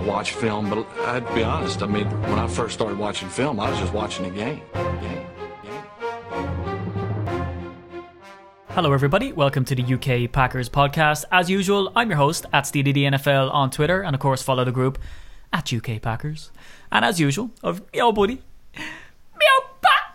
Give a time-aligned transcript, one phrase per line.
[0.00, 1.82] I watch film, but I'd be honest.
[1.82, 4.62] I mean, when I first started watching film, I was just watching the game.
[4.72, 5.26] game.
[8.70, 9.34] Hello, everybody.
[9.34, 11.26] Welcome to the UK Packers podcast.
[11.30, 14.98] As usual, I'm your host at SteedyDNFL on Twitter, and of course, follow the group
[15.52, 16.50] at UK Packers.
[16.90, 18.40] And as usual, of yo, buddy,
[18.78, 20.14] meow, bah,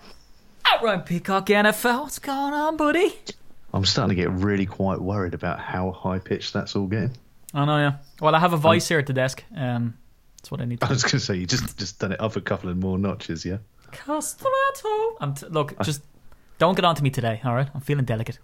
[0.74, 2.02] at Ryan Peacock NFL.
[2.02, 3.14] What's going on, buddy?
[3.72, 7.16] I'm starting to get really quite worried about how high pitched that's all getting.
[7.56, 7.94] I know, yeah.
[8.22, 9.44] Well, I have a voice here at the desk.
[9.56, 9.98] Um,
[10.38, 10.80] that's what I need.
[10.82, 12.78] To I was going to say you just just done it up a couple of
[12.78, 13.58] more notches, yeah.
[13.92, 15.16] Castrato.
[15.22, 16.04] I'm t- look, just
[16.58, 17.70] don't get on to me today, all right?
[17.74, 18.40] I'm feeling delicate.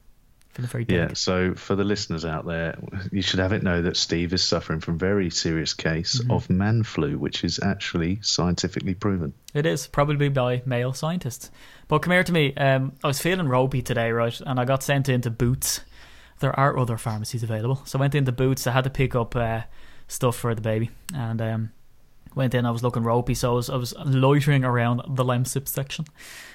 [0.53, 1.09] Feeling very delicate.
[1.11, 1.13] Yeah.
[1.15, 2.77] So for the listeners out there,
[3.11, 6.31] you should have it know that Steve is suffering from very serious case Mm-hmm.
[6.31, 9.34] of man flu, which is actually scientifically proven.
[9.53, 11.51] It is probably by male scientists.
[11.87, 12.53] But come here to me.
[12.55, 14.39] Um, I was feeling ropey today, right?
[14.45, 15.81] And I got sent into Boots.
[16.41, 18.68] There are other pharmacies available, so I went into Boots.
[18.68, 19.62] I had to pick up uh,
[20.08, 21.71] stuff for the baby, and um,
[22.35, 22.65] went in.
[22.65, 26.05] I was looking ropey, so I was, I was loitering around the Lemsip section,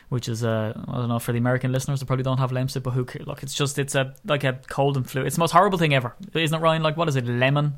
[0.08, 2.82] which is uh, I don't know for the American listeners, they probably don't have Lemsip,
[2.82, 3.26] but who cares?
[3.26, 5.22] Look, it's just it's a like a cold and flu.
[5.22, 6.82] It's the most horrible thing ever, isn't it, Ryan?
[6.82, 7.26] Like what is it?
[7.26, 7.74] Lemon,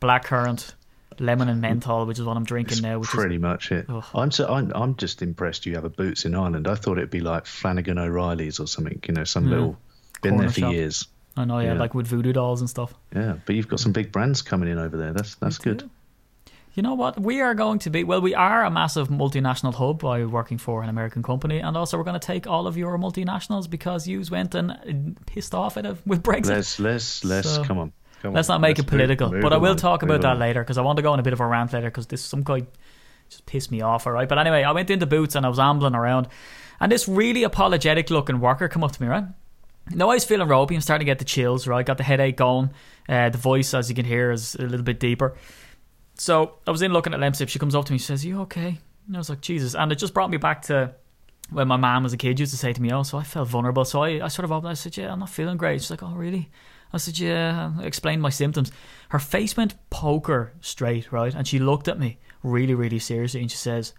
[0.00, 0.74] blackcurrant,
[1.18, 2.98] lemon and menthol, which is what I'm drinking now.
[2.98, 3.86] Which Pretty is much it.
[4.14, 6.68] I'm so I'm I'm just impressed you have a Boots in Ireland.
[6.68, 9.00] I thought it'd be like Flanagan O'Reilly's or something.
[9.06, 9.78] You know, some little
[10.22, 10.72] been Corner there for shop.
[10.72, 11.08] years.
[11.40, 11.78] I know, oh, yeah, Yeah.
[11.78, 12.94] like with voodoo dolls and stuff.
[13.14, 15.12] Yeah, but you've got some big brands coming in over there.
[15.12, 15.88] That's that's good.
[16.74, 17.18] You know what?
[17.20, 18.20] We are going to be well.
[18.20, 22.04] We are a massive multinational hub by working for an American company, and also we're
[22.04, 25.96] going to take all of your multinationals because you went and pissed off at it
[26.06, 26.50] with Brexit.
[26.50, 27.92] Let's let's let's So, come on.
[28.22, 28.54] Come Let's on.
[28.54, 30.60] not make Let's it political, move- move but I will along, talk about that later
[30.60, 32.42] because I want to go on a bit of a rant later because this some
[32.42, 32.62] guy
[33.28, 34.06] just pissed me off.
[34.06, 36.26] All right, but anyway, I went into Boots and I was ambling around,
[36.80, 39.24] and this really apologetic looking worker come up to me, right?
[39.94, 40.74] No, I was feeling ropey.
[40.74, 41.84] I'm starting to get the chills, right?
[41.84, 42.70] Got the headache going.
[43.08, 45.36] Uh, the voice, as you can hear, is a little bit deeper.
[46.14, 47.48] So I was in looking at Lemsip.
[47.48, 47.98] She comes up to me.
[47.98, 50.62] She says, "You okay?" And I was like, "Jesus!" And it just brought me back
[50.62, 50.94] to
[51.50, 52.38] when my mom was a kid.
[52.38, 53.84] Used to say to me, "Oh," so I felt vulnerable.
[53.84, 54.70] So I, I sort of opened.
[54.70, 56.50] I said, "Yeah, I'm not feeling great." She's like, "Oh, really?"
[56.92, 58.72] I said, "Yeah." I explained my symptoms.
[59.10, 61.34] Her face went poker straight, right?
[61.34, 63.94] And she looked at me really, really seriously, and she says,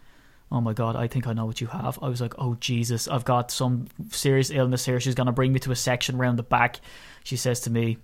[0.52, 3.08] "Oh my God, I think I know what you have." I was like, "Oh Jesus,
[3.08, 6.44] I've got some serious illness here." She's gonna bring me to a section round the
[6.44, 6.80] back.
[7.24, 7.98] She says to me.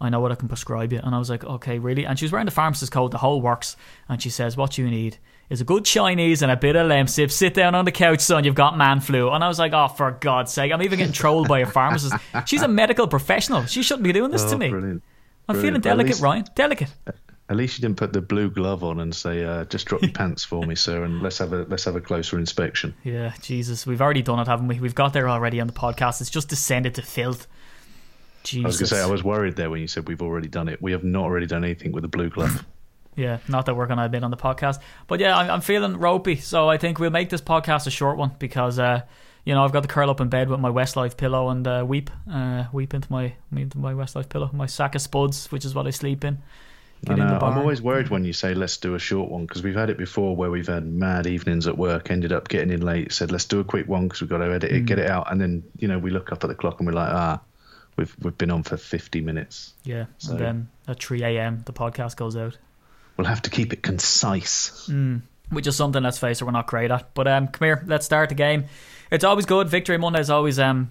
[0.00, 0.98] I know what I can prescribe you.
[1.02, 2.04] And I was like, okay, really?
[2.04, 3.76] And she was wearing the pharmacist's coat, the whole works.
[4.08, 5.18] And she says, what you need
[5.48, 7.30] is a good Chinese and a bit of Lemsip.
[7.30, 8.42] Sit down on the couch, son.
[8.42, 9.30] You've got man flu.
[9.30, 10.72] And I was like, oh, for God's sake.
[10.72, 12.12] I'm even getting trolled by a pharmacist.
[12.44, 13.64] She's a medical professional.
[13.66, 14.68] She shouldn't be doing this to Oh, me.
[14.70, 15.02] brilliant.
[15.48, 15.86] I'm feeling brilliant.
[15.86, 16.44] At delicate, least- Ryan.
[16.56, 16.88] Delicate.
[17.48, 20.10] At least you didn't put the blue glove on and say, uh, "Just drop your
[20.14, 23.86] pants for me, sir, and let's have a let's have a closer inspection." Yeah, Jesus.
[23.86, 24.80] We've already done it, haven't we?
[24.80, 26.20] We've got there already on the podcast.
[26.20, 27.46] It's just descended to filth.
[28.44, 28.64] Jesus.
[28.64, 30.68] I was going to say I was worried there when you said we've already done
[30.68, 30.80] it.
[30.80, 32.64] We have not already done anything with the blue glove.
[33.16, 34.80] Yeah, not that we're going to admit on the podcast.
[35.06, 36.34] But yeah, I'm, I'm feeling ropey.
[36.34, 39.02] So I think we'll make this podcast a short one because, uh,
[39.44, 41.84] you know, I've got to curl up in bed with my Westlife pillow and uh,
[41.86, 45.76] weep, uh, weep into my into my Westlife pillow, my sack of spuds, which is
[45.76, 46.38] what I sleep in.
[47.08, 47.38] I Get the know.
[47.46, 49.98] I'm always worried when you say let's do a short one because we've had it
[49.98, 53.44] before where we've had mad evenings at work, ended up getting in late, said let's
[53.46, 55.62] do a quick one because we've got to edit it, get it out, and then
[55.78, 57.40] you know we look up at the clock and we're like, ah,
[57.96, 59.74] we've we've been on for 50 minutes.
[59.84, 61.62] Yeah, So- and then at 3 a.m.
[61.66, 62.56] the podcast goes out.
[63.16, 64.90] We'll have to keep it concise.
[65.50, 67.14] which is something let's face it we're not great at.
[67.14, 68.64] But um, come here, let's start the game.
[69.10, 69.68] It's always good.
[69.68, 70.90] Victory Monday is always um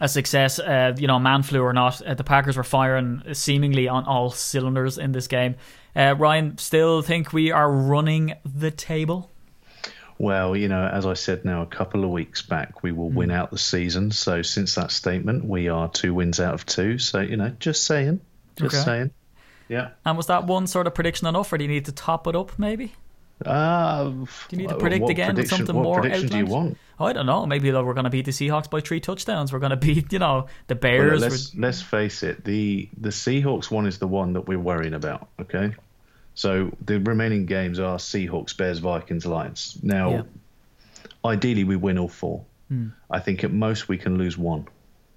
[0.00, 0.58] a success.
[0.58, 4.30] Uh, you know, man flu or not, uh, the Packers were firing seemingly on all
[4.30, 5.56] cylinders in this game.
[5.96, 9.30] Uh, Ryan, still think we are running the table.
[10.18, 13.16] Well, you know, as I said now a couple of weeks back, we will Hmm.
[13.16, 14.10] win out the season.
[14.10, 16.98] So since that statement, we are two wins out of two.
[16.98, 18.20] So you know, just saying,
[18.56, 18.84] just Okay.
[18.84, 19.10] saying.
[19.68, 19.88] Yeah.
[20.04, 22.36] And was that one sort of prediction enough, or do you need to top it
[22.36, 22.52] up?
[22.58, 22.92] Maybe.
[23.44, 26.76] Uh, do you need to predict again with something what more prediction do you want?
[26.98, 27.46] I don't know.
[27.46, 29.52] Maybe we're going to beat the Seahawks by three touchdowns.
[29.52, 31.20] We're going to beat, you know, the Well, Bears.
[31.22, 32.44] let's let's face it.
[32.44, 35.28] The the Seahawks one is the one that we're worrying about.
[35.40, 35.72] Okay,
[36.34, 39.78] so the remaining games are Seahawks, Bears, Vikings, Lions.
[39.82, 40.22] Now, Yeah.
[41.24, 42.44] ideally, we win all four.
[42.68, 42.88] Hmm.
[43.10, 44.68] I think at most we can lose one,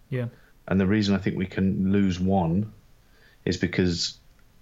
[0.09, 0.27] yeah.
[0.67, 2.71] and the reason I think we can lose one
[3.45, 4.17] is because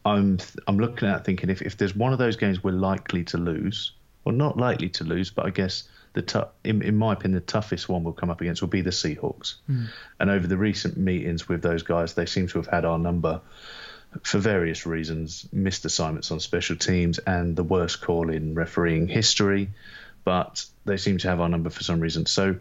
[0.05, 3.37] I'm I'm looking at thinking if if there's one of those games we're likely to
[3.37, 3.93] lose,
[4.25, 5.83] or not likely to lose, but I guess
[6.13, 8.89] the in, in my opinion the toughest one we'll come up against will be the
[8.89, 9.55] Seahawks.
[9.67, 9.85] Hmm.
[10.19, 13.41] And over the recent meetings with those guys, they seem to have had our number
[14.23, 19.69] for various reasons, missed assignments on special teams and the worst call in refereeing history,
[20.25, 22.25] but they seem to have our number for some reason.
[22.25, 22.57] So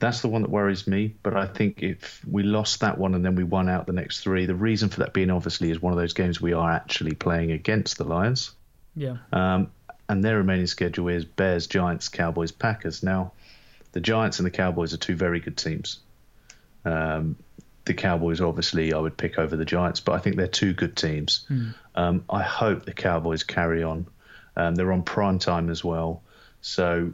[0.00, 1.14] that's the one that worries me.
[1.22, 4.20] But I think if we lost that one and then we won out the next
[4.20, 7.14] three, the reason for that being obviously is one of those games we are actually
[7.14, 8.52] playing against the Lions.
[8.96, 9.18] Yeah.
[9.32, 9.70] Um,
[10.08, 13.02] and their remaining schedule is Bears, Giants, Cowboys, Packers.
[13.02, 13.32] Now,
[13.92, 16.00] the Giants and the Cowboys are two very good teams.
[16.84, 17.36] Um,
[17.84, 20.96] the Cowboys, obviously, I would pick over the Giants, but I think they're two good
[20.96, 21.46] teams.
[21.94, 24.06] Um, I hope the Cowboys carry on.
[24.56, 26.22] Um, they're on prime time as well,
[26.60, 27.12] so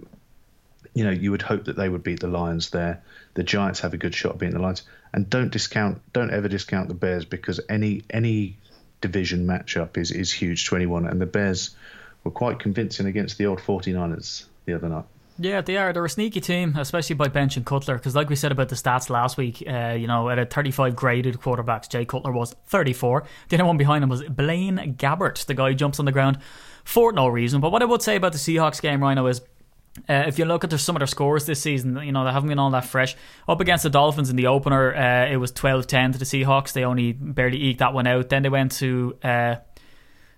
[0.96, 3.02] you know you would hope that they would beat the Lions there.
[3.34, 4.82] The Giants have a good shot at beating the Lions,
[5.12, 8.56] and don't discount, don't ever discount the Bears because any any
[9.02, 10.66] division matchup is is huge.
[10.66, 11.76] Twenty one, and the Bears
[12.24, 15.04] were quite convincing against the old 49ers the other night.
[15.38, 15.92] Yeah, they are.
[15.92, 17.96] They're a sneaky team, especially by bench and Cutler.
[17.96, 20.96] Because, like we said about the stats last week, uh, you know, at a 35
[20.96, 23.22] graded quarterbacks, Jay Cutler was 34.
[23.50, 25.44] The other one behind him was Blaine Gabbert.
[25.44, 26.38] The guy who jumps on the ground
[26.84, 27.60] for no reason.
[27.60, 29.42] But what I would say about the Seahawks game, Rhino, is
[30.08, 32.32] uh, if you look at their, some of their scores this season, you know, they
[32.32, 33.16] haven't been all that fresh.
[33.48, 36.72] Up against the Dolphins in the opener, uh, it was 12 10 to the Seahawks.
[36.72, 38.28] They only barely eked that one out.
[38.28, 39.16] Then they went to.
[39.22, 39.56] Uh,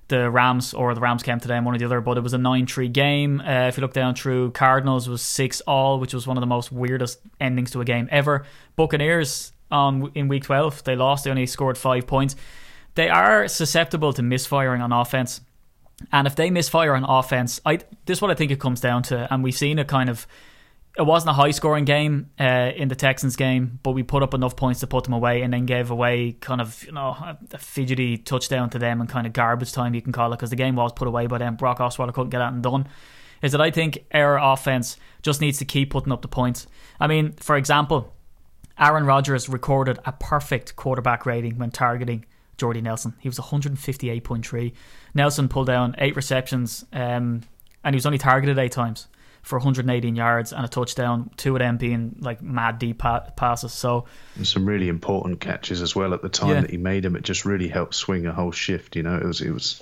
[0.08, 2.32] the Rams or the Rams came to them, one or the other, but it was
[2.32, 3.40] a 9 3 game.
[3.40, 6.46] Uh, if you look down through, Cardinals was 6 all, which was one of the
[6.46, 8.46] most weirdest endings to a game ever.
[8.74, 12.36] Buccaneers on in week 12, they lost, they only scored 5 points.
[12.94, 15.42] They are susceptible to misfiring on offense.
[16.12, 19.02] And if they misfire on offense, I this is what I think it comes down
[19.04, 19.32] to.
[19.32, 20.26] And we've seen it kind of
[20.98, 24.34] it wasn't a high scoring game uh, in the Texans game, but we put up
[24.34, 27.38] enough points to put them away and then gave away kind of, you know, a,
[27.52, 30.50] a fidgety touchdown to them and kind of garbage time, you can call it, because
[30.50, 31.54] the game was put away by them.
[31.54, 32.88] Brock Osweiler couldn't get out and done.
[33.42, 36.66] Is that I think our offense just needs to keep putting up the points.
[36.98, 38.12] I mean, for example,
[38.76, 42.24] Aaron Rodgers recorded a perfect quarterback rating when targeting
[42.58, 43.14] Jordy Nelson.
[43.20, 44.72] He was 158.3.
[45.14, 47.42] Nelson pulled down eight receptions um,
[47.84, 49.06] and he was only targeted eight times
[49.42, 51.30] for 118 yards and a touchdown.
[51.36, 53.72] Two of them being like mad deep pa- passes.
[53.72, 54.04] So
[54.36, 56.60] And some really important catches as well at the time Yeah.
[56.62, 57.16] that he made them.
[57.16, 58.96] It just really helped swing a whole shift.
[58.96, 59.80] You know, it was it was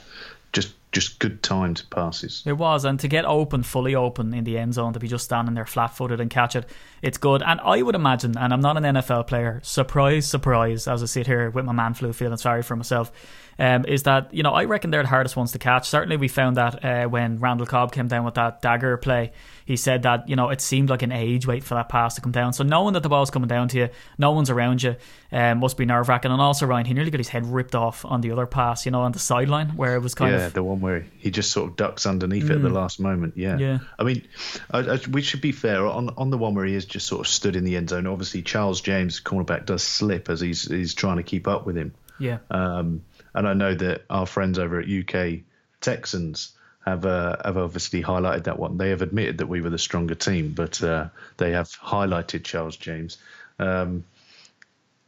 [0.53, 2.43] just just good timed passes.
[2.47, 5.27] It was, and to get open, fully open in the end zone, to be just
[5.27, 6.67] standing there flat footed and catch it,
[7.03, 7.43] it's good.
[7.43, 11.27] And I would imagine, and I'm not an NFL player, surprise, surprise, as I sit
[11.27, 13.13] here with my man flu feeling sorry for myself,
[13.59, 15.89] um, is that, you know, I reckon they're the hardest ones to catch.
[15.89, 19.33] Certainly, we found that uh, when Randall Cobb came down with that dagger play.
[19.65, 22.21] He said that, you know, it seemed like an age wait for that pass to
[22.21, 22.53] come down.
[22.53, 24.95] So knowing that the ball's coming down to you, no one's around you,
[25.33, 26.31] um, must be nerve wracking.
[26.31, 28.93] And also, Ryan, he nearly got his head ripped off on the other pass, you
[28.93, 30.43] know, on the sideline, where it was kind yeah, of.
[30.43, 33.37] Yeah, the one where he just sort of ducks underneath it at the last moment.
[33.37, 33.79] Yeah, Yeah.
[33.99, 34.29] I mean,
[34.71, 37.27] I, I, we should be fair on on the one where he is just sort
[37.27, 38.07] of stood in the end zone.
[38.07, 41.93] Obviously, Charles James, cornerback, does slip as he's he's trying to keep up with him.
[42.19, 42.39] Yeah.
[42.51, 43.03] Um,
[43.37, 45.41] and I know that our friends over at UK
[45.81, 46.53] Texans
[46.85, 48.79] have uh, have obviously highlighted that one.
[48.79, 52.77] They have admitted that we were the stronger team, but uh, they have highlighted Charles
[52.77, 53.19] James.
[53.59, 54.05] Um,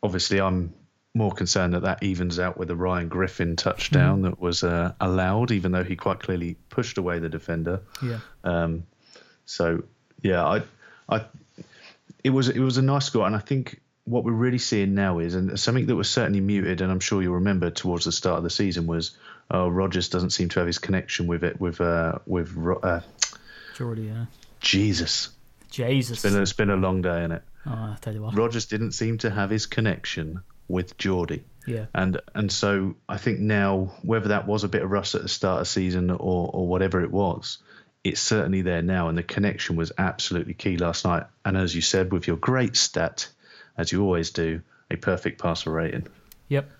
[0.03, 0.75] obviously, I'm
[1.15, 5.51] more concerned that that evens out with a Ryan Griffin touchdown that was uh, allowed,
[5.51, 7.81] even though he quite clearly pushed away the defender.
[8.03, 8.21] Yeah.
[8.45, 8.85] Um,
[9.47, 9.85] so
[10.23, 10.63] yeah, I,
[11.09, 11.25] I,
[12.23, 15.19] it was it was a nice score, and I think what we're really seeing now
[15.19, 18.39] is, and something that was certainly muted, and I'm sure you'll remember towards the start
[18.39, 19.17] of the season was,
[19.53, 23.01] uh, Rodgers doesn't seem to have his connection with it with uh, with uh,
[23.77, 24.27] Jordy, yeah.
[24.61, 25.31] Jesus.
[25.71, 26.13] Jesus.
[26.13, 27.43] It's been, a, it's been a long day, in it.
[27.67, 28.35] Oh, I tell you what.
[28.35, 31.45] Rodgers didn't seem to have his connection with Jordy.
[31.67, 31.87] Yeah.
[31.95, 35.29] And and so I think now whether that was a bit of rust at the
[35.29, 37.59] start of season or or whatever it was,
[38.05, 41.25] it's certainly there now, and the connection was absolutely key last night.
[41.45, 43.29] And as you said, with your great stat,
[43.79, 46.07] as you always do, a perfect passer rating.
[46.49, 46.71] Yep.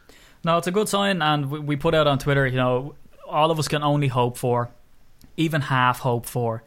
[0.45, 2.95] No, it's a good sign, and we, we put out on Twitter, you know,
[3.27, 4.71] all of us can only hope for,
[5.37, 6.65] even half hope for,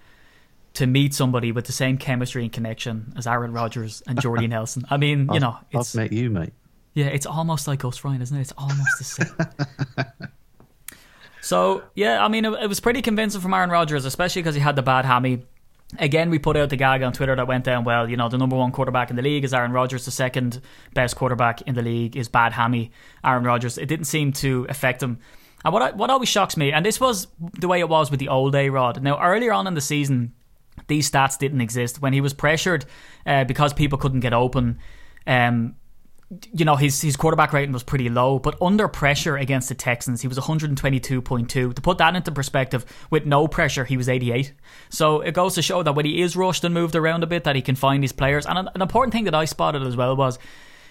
[0.73, 4.85] to meet somebody with the same chemistry and connection as Aaron Rodgers and Jordy Nelson.
[4.89, 6.53] I mean, you know, I've it's met you, mate.
[6.93, 8.41] yeah, it's almost like us, Ryan, isn't it?
[8.41, 10.07] It's almost the same.
[11.41, 14.61] so yeah, I mean, it, it was pretty convincing from Aaron Rodgers, especially because he
[14.61, 15.45] had the bad hammy.
[15.99, 18.09] Again, we put out the gag on Twitter that went down well.
[18.09, 20.05] You know, the number one quarterback in the league is Aaron Rodgers.
[20.05, 20.61] The second
[20.93, 22.91] best quarterback in the league is bad hammy
[23.23, 23.77] Aaron Rodgers.
[23.77, 25.19] It didn't seem to affect him.
[25.63, 28.29] And what what always shocks me, and this was the way it was with the
[28.29, 29.01] old A Rod.
[29.03, 30.33] Now, earlier on in the season,
[30.87, 32.85] these stats didn't exist when he was pressured
[33.25, 34.79] uh, because people couldn't get open.
[35.27, 35.75] Um,
[36.53, 40.21] you know his his quarterback rating was pretty low, but under pressure against the Texans,
[40.21, 41.47] he was 122.2.
[41.47, 44.53] To put that into perspective, with no pressure, he was 88.
[44.89, 47.43] So it goes to show that when he is rushed and moved around a bit,
[47.43, 48.45] that he can find his players.
[48.45, 50.39] And an, an important thing that I spotted as well was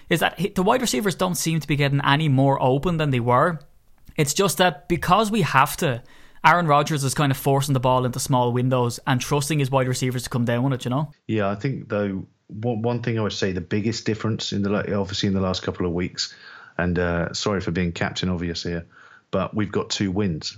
[0.09, 3.09] is that he- the wide receivers don't seem to be getting any more open than
[3.09, 3.59] they were.
[4.17, 6.03] It's just that because we have to,
[6.45, 9.87] Aaron Rodgers is kind of forcing the ball into small windows and trusting his wide
[9.87, 10.85] receivers to come down with it.
[10.85, 11.11] You know?
[11.27, 14.99] Yeah, I think though one one thing I would say the biggest difference in the
[14.99, 16.35] obviously in the last couple of weeks,
[16.77, 18.85] and uh, sorry for being captain obvious here,
[19.31, 20.57] but we've got two wins.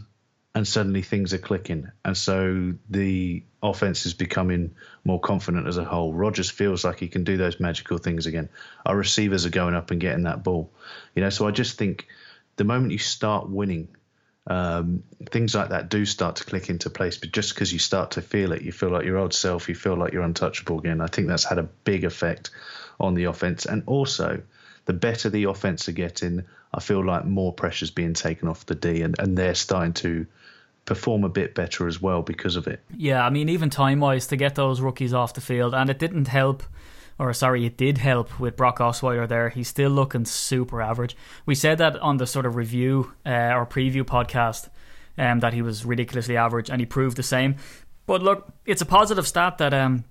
[0.55, 1.89] and suddenly things are clicking.
[2.05, 6.13] And so the offense is becoming more confident as a whole.
[6.13, 8.49] Rodgers feels like he can do those magical things again.
[8.85, 10.71] Our receivers are going up and getting that ball.
[11.15, 12.07] You know, so I just think
[12.55, 13.95] the moment you start winning,
[14.47, 17.17] um, things like that do start to click into place.
[17.17, 19.75] But just because you start to feel it, you feel like your old self, you
[19.75, 21.01] feel like you're untouchable again.
[21.01, 22.51] I think that's had a big effect
[22.99, 23.65] on the offense.
[23.65, 24.41] And also,
[24.85, 28.75] the better the offense are getting, I feel like more pressure's being taken off the
[28.75, 30.25] D, and, and they're starting to
[30.85, 32.81] perform a bit better as well because of it.
[32.97, 35.99] Yeah, I mean, even time wise, to get those rookies off the field, and it
[35.99, 36.63] didn't help,
[37.23, 39.47] or sorry, it did help with Brock Osweiler there.
[39.47, 41.15] He's still looking super average.
[41.45, 44.67] We said that on the sort of review uh, or preview podcast
[45.17, 47.55] um, that he was ridiculously average, and he proved the same.
[48.07, 50.03] But look, it's a positive stat that um,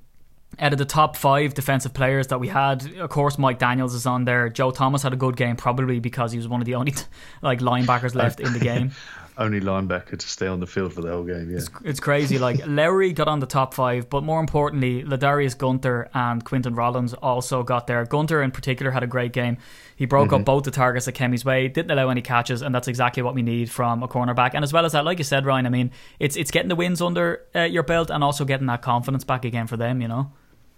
[0.58, 4.06] out of the top five defensive players that we had, of course, Mike Daniels is
[4.06, 4.48] on there.
[4.48, 6.94] Joe Thomas had a good game, probably because he was one of the only
[7.42, 8.92] like linebackers left in the game.
[9.38, 11.50] Only linebacker to stay on the field for the whole game.
[11.50, 12.38] Yeah, it's, it's crazy.
[12.38, 17.14] Like Lowry got on the top five, but more importantly, Ladarius Gunter and Quinten Rollins
[17.14, 18.04] also got there.
[18.04, 19.56] Gunter in particular had a great game.
[19.96, 20.40] He broke mm-hmm.
[20.40, 23.22] up both the targets that came his way, didn't allow any catches, and that's exactly
[23.22, 24.50] what we need from a cornerback.
[24.52, 26.76] And as well as that, like you said, Ryan, I mean, it's it's getting the
[26.76, 30.02] wins under uh, your belt and also getting that confidence back again for them.
[30.02, 30.32] You know.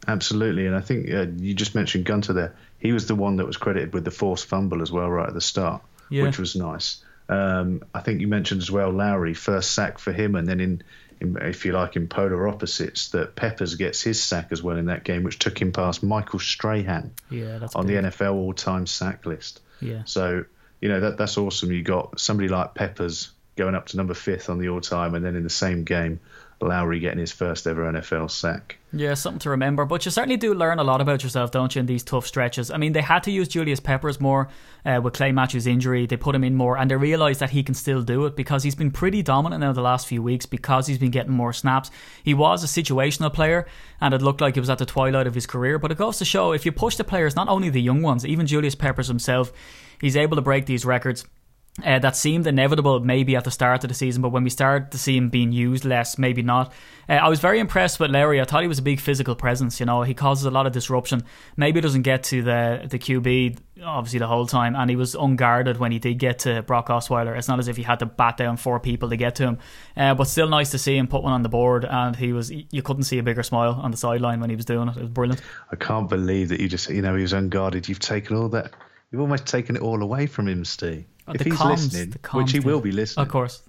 [0.07, 2.55] Absolutely, and I think uh, you just mentioned Gunter there.
[2.79, 5.35] He was the one that was credited with the forced fumble as well, right at
[5.35, 6.23] the start, yeah.
[6.23, 7.03] which was nice.
[7.29, 10.83] Um, I think you mentioned as well Lowry first sack for him, and then in,
[11.21, 14.87] in, if you like in polar opposites, that Peppers gets his sack as well in
[14.87, 18.03] that game, which took him past Michael Strahan yeah, on big.
[18.03, 19.61] the NFL all-time sack list.
[19.81, 20.03] Yeah.
[20.05, 20.45] So
[20.81, 21.73] you know that that's awesome.
[21.73, 25.37] You got somebody like Peppers going up to number fifth on the all-time, and then
[25.37, 26.21] in the same game,
[26.65, 28.79] Lowry getting his first ever NFL sack.
[28.93, 29.85] Yeah, something to remember.
[29.85, 32.71] But you certainly do learn a lot about yourself, don't you, in these tough stretches?
[32.71, 34.49] I mean, they had to use Julius Peppers more
[34.85, 36.07] uh, with Clay Matthews' injury.
[36.07, 38.63] They put him in more, and they realised that he can still do it because
[38.63, 41.91] he's been pretty dominant now the last few weeks because he's been getting more snaps.
[42.23, 43.67] He was a situational player,
[44.01, 45.79] and it looked like he was at the twilight of his career.
[45.79, 48.25] But it goes to show if you push the players, not only the young ones,
[48.25, 49.53] even Julius Peppers himself,
[50.01, 51.25] he's able to break these records
[51.83, 54.93] uh, that seemed inevitable maybe at the start of the season, but when we started
[54.93, 56.73] to see him being used less, maybe not.
[57.09, 58.41] Uh, I was very impressed with Larry.
[58.41, 59.81] I thought he was a big physical presence.
[59.81, 61.25] You know, he causes a lot of disruption.
[61.57, 65.79] Maybe doesn't get to the the QB obviously the whole time, and he was unguarded
[65.79, 67.37] when he did get to Brock Osweiler.
[67.37, 69.59] It's not as if he had to bat down four people to get to him,
[69.97, 71.85] uh, but still nice to see him put one on the board.
[71.85, 74.65] And he was you couldn't see a bigger smile on the sideline when he was
[74.65, 74.97] doing it.
[74.97, 75.43] It was brilliant.
[75.73, 77.89] I can't believe that you just you know he was unguarded.
[77.89, 78.75] You've taken all that.
[79.11, 82.15] You've almost taken it all away from him, Steve Oh, if the he's comms, listening,
[82.33, 83.63] which he will be listening, of course.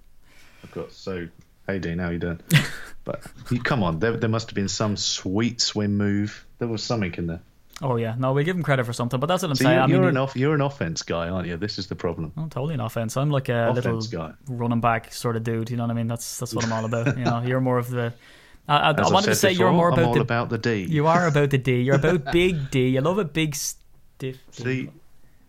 [0.64, 0.96] Of course.
[0.96, 1.28] So,
[1.68, 2.40] hey Dean, how you doing?
[3.06, 6.46] but you, come on, there, there must have been some sweet swim move.
[6.60, 7.42] There was something in there.
[7.82, 9.76] Oh yeah, no, we give him credit for something, but that's what I'm so saying.
[9.76, 11.58] You're, I mean, you're an off, you're an offense guy, aren't you?
[11.58, 12.32] This is the problem.
[12.38, 13.18] I'm totally an offense.
[13.18, 14.34] I'm like a offense little guy.
[14.48, 15.70] running back sort of dude.
[15.70, 16.08] You know what I mean?
[16.08, 17.18] That's that's what I'm all about.
[17.18, 18.14] You know, you're more of the.
[18.68, 20.84] I, I, I wanted to say before, you're more about the about the D.
[20.90, 21.82] You are about the D.
[21.82, 22.90] You're about big D.
[22.90, 23.84] You love a big stiff.
[24.20, 24.38] D.
[24.52, 24.90] See,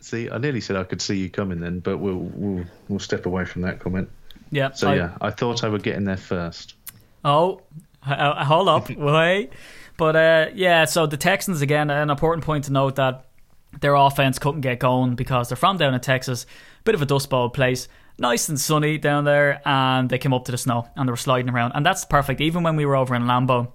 [0.07, 3.27] See, I nearly said I could see you coming then, but we'll we'll we'll step
[3.27, 4.09] away from that comment.
[4.53, 4.71] Yeah.
[4.71, 6.75] So I, yeah, I thought I would get in there first.
[7.25, 7.63] Oh,
[8.07, 9.51] uh, hold up, wait.
[9.97, 13.27] But uh, yeah, so the Texans again, an important point to note that
[13.81, 16.47] their offense couldn't get going because they're from down in Texas,
[16.85, 17.89] bit of a dust bowl place.
[18.17, 21.17] Nice and sunny down there, and they came up to the snow and they were
[21.17, 22.41] sliding around, and that's perfect.
[22.41, 23.73] Even when we were over in Lambeau,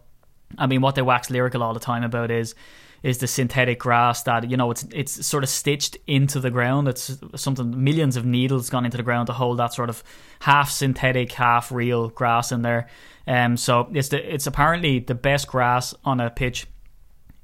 [0.58, 2.56] I mean, what they wax lyrical all the time about is
[3.04, 6.88] is the synthetic grass that you know it's it's sort of stitched into the ground.
[6.88, 10.04] It's something millions of needles gone into the ground to hold that sort of
[10.40, 12.88] half synthetic, half real grass in there.
[13.28, 16.68] Um, so it's the it's apparently the best grass on a pitch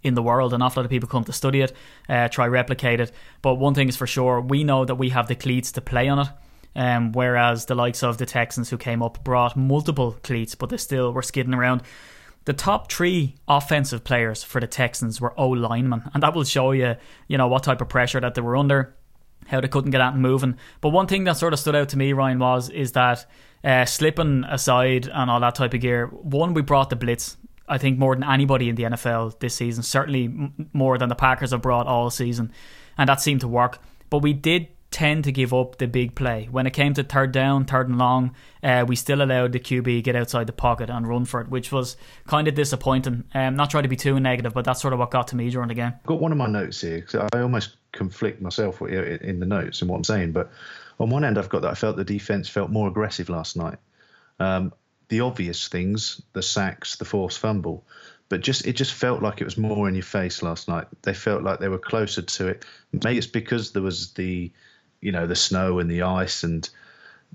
[0.04, 0.54] in the world.
[0.54, 1.74] An awful lot of people come to study it,
[2.08, 3.12] uh, try replicate it.
[3.42, 6.08] But one thing is for sure, we know that we have the cleats to play
[6.08, 6.28] on it.
[6.76, 10.78] Um, whereas the likes of the Texans who came up brought multiple cleats, but they
[10.78, 11.82] still were skidding around.
[12.48, 16.72] The top three offensive players for the Texans were O linemen, and that will show
[16.72, 16.96] you,
[17.28, 18.96] you know, what type of pressure that they were under,
[19.48, 20.56] how they couldn't get out and moving.
[20.80, 23.26] But one thing that sort of stood out to me, Ryan, was is that
[23.66, 26.08] uh, slipping aside and all that type of gear.
[26.08, 27.36] One, we brought the blitz.
[27.68, 30.34] I think more than anybody in the NFL this season, certainly
[30.72, 32.54] more than the Packers have brought all season,
[32.98, 33.82] and that seemed to work.
[34.10, 36.48] But we did tend to give up the big play.
[36.50, 40.04] When it came to third down, third and long, uh, we still allowed the QB
[40.04, 43.26] get outside the pocket and run for it, which was kind of disappointing.
[43.34, 45.50] Um, not trying to be too negative, but that's sort of what got to me
[45.50, 45.94] during the game.
[45.94, 49.82] I've got one of my notes here because I almost conflict myself in the notes
[49.82, 50.32] and what I'm saying.
[50.32, 50.52] But
[51.00, 53.78] on one end, I've got that I felt the defense felt more aggressive last night.
[54.40, 54.72] Um,
[55.10, 57.86] the obvious things, the sacks, the forced fumble,
[58.30, 60.88] but just it just felt like it was more in your face last night.
[61.02, 62.66] They felt like they were closer to it.
[62.92, 64.52] Maybe it's because there was the
[65.02, 66.70] you know the snow and the ice and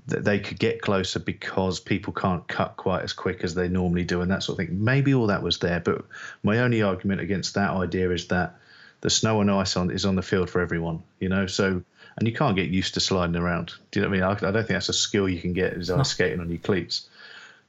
[0.07, 4.03] that they could get closer because people can't cut quite as quick as they normally
[4.03, 4.83] do and that sort of thing.
[4.83, 6.05] Maybe all that was there, but
[6.41, 8.55] my only argument against that idea is that
[9.01, 11.47] the snow and ice on is on the field for everyone, you know.
[11.47, 11.83] So
[12.17, 13.73] and you can't get used to sliding around.
[13.91, 14.43] Do you know what I mean?
[14.43, 16.59] I, I don't think that's a skill you can get is ice skating on your
[16.59, 17.07] cleats.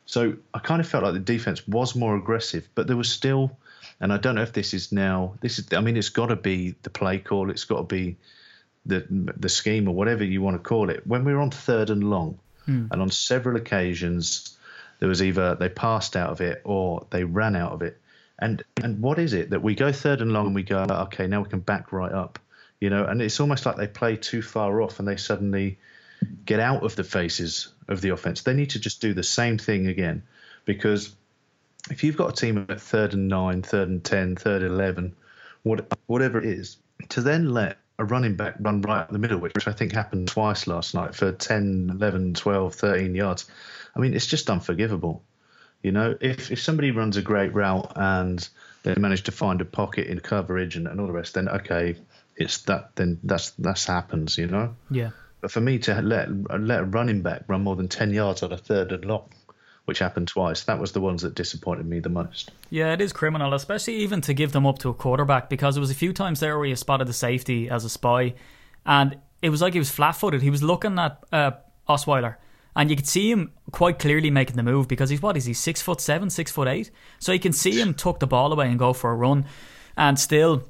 [0.07, 3.57] So I kind of felt like the defense was more aggressive, but there was still,
[4.01, 5.35] and I don't know if this is now.
[5.41, 7.51] This is, I mean, it's got to be the play call.
[7.51, 8.17] It's got to be
[8.87, 11.07] the the scheme or whatever you want to call it.
[11.07, 12.87] When we were on third and long, hmm.
[12.91, 14.57] and on several occasions,
[14.99, 18.01] there was either they passed out of it or they ran out of it.
[18.39, 21.27] And and what is it that we go third and long and we go okay
[21.27, 22.39] now we can back right up,
[22.81, 23.05] you know?
[23.05, 25.79] And it's almost like they play too far off and they suddenly
[26.45, 28.43] get out of the faces of the offense.
[28.43, 30.23] They need to just do the same thing again
[30.65, 31.15] because
[31.91, 35.15] if you've got a team at third and nine, third and 10, third and 11,
[35.63, 36.79] what, whatever it is,
[37.11, 40.29] to then let a running back run right up the middle, which I think happened
[40.29, 43.47] twice last night for 10, 11, 12, 13 yards.
[43.95, 45.23] I mean, it's just unforgivable.
[45.83, 48.47] You know, if, if somebody runs a great route and
[48.83, 51.97] they manage to find a pocket in coverage and, and all the rest, then okay,
[52.37, 54.75] it's that then that's that's happens, you know.
[54.91, 55.11] Yeah.
[55.41, 58.51] But for me to let let a running back run more than ten yards on
[58.51, 59.29] a third and long,
[59.85, 62.51] which happened twice, that was the ones that disappointed me the most.
[62.71, 65.81] Yeah, it is criminal, especially even to give them up to a quarterback because there
[65.81, 68.35] was a few times there where you spotted the safety as a spy,
[68.87, 70.43] and it was like he was flat-footed.
[70.43, 71.53] He was looking at uh,
[71.89, 72.37] Osweiler,
[72.75, 75.53] and you could see him quite clearly making the move because he's what is he
[75.53, 78.69] six foot seven, six foot eight, so you can see him tuck the ball away
[78.69, 79.45] and go for a run,
[79.97, 80.65] and still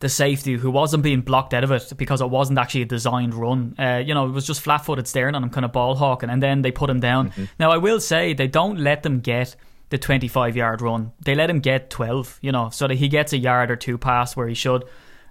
[0.00, 3.34] the safety who wasn't being blocked out of it because it wasn't actually a designed
[3.34, 3.74] run.
[3.78, 6.30] Uh, you know, it was just flat footed staring at him, kind of ball hawking,
[6.30, 7.32] and then they put him down.
[7.58, 9.56] Now, I will say they don't let them get
[9.90, 13.32] the 25 yard run, they let him get 12, you know, so that he gets
[13.32, 14.84] a yard or two past where he should.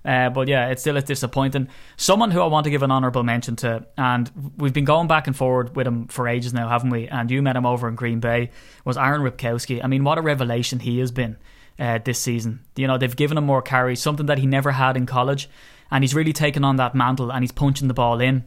[0.06, 1.70] Uh, but yeah, it's still is disappointing.
[1.96, 5.28] Someone who I want to give an honourable mention to, and we've been going back
[5.28, 7.08] and forward with him for ages now, haven't we?
[7.08, 8.52] And you met him over in Green Bay,
[8.84, 9.84] was Aaron Ripkowski.
[9.84, 11.38] I mean, what a revelation he has been
[11.80, 12.62] uh, this season.
[12.76, 15.50] You know, they've given him more carries, something that he never had in college,
[15.92, 18.44] and he's really taken on that mantle and he's punching the ball in.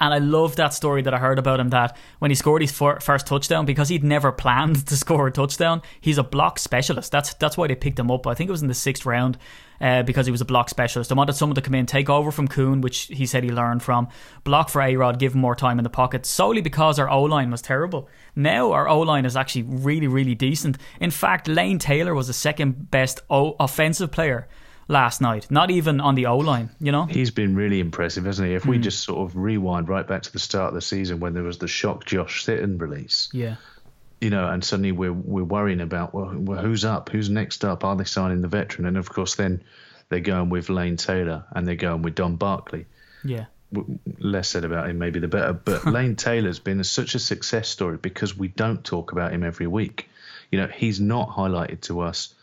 [0.00, 2.72] And I love that story that I heard about him that when he scored his
[2.72, 7.10] first touchdown, because he'd never planned to score a touchdown, he's a block specialist.
[7.10, 8.26] That's that's why they picked him up.
[8.26, 9.38] I think it was in the sixth round
[9.80, 11.12] uh, because he was a block specialist.
[11.12, 13.82] I wanted someone to come in, take over from Kuhn, which he said he learned
[13.82, 14.08] from,
[14.44, 17.22] block for A Rod, give him more time in the pocket, solely because our O
[17.22, 18.08] line was terrible.
[18.34, 20.78] Now our O line is actually really, really decent.
[21.00, 24.48] In fact, Lane Taylor was the second best o- offensive player
[24.90, 27.04] last night, not even on the O line, you know?
[27.04, 28.54] He's been really impressive, hasn't he?
[28.54, 31.34] If we just sort of rewind right back to the start of the season when
[31.34, 33.56] there was the shock Josh Sitton release, Yeah.
[34.20, 37.84] You know, and suddenly we're we're worrying about well, well, who's up, who's next up,
[37.84, 38.86] are they signing the veteran?
[38.86, 39.62] And of course, then
[40.08, 42.86] they're going with Lane Taylor and they're going with Don Barclay.
[43.24, 43.46] Yeah.
[44.18, 45.52] Less said about him, maybe the better.
[45.52, 49.44] But Lane Taylor's been a, such a success story because we don't talk about him
[49.44, 50.08] every week.
[50.50, 52.34] You know, he's not highlighted to us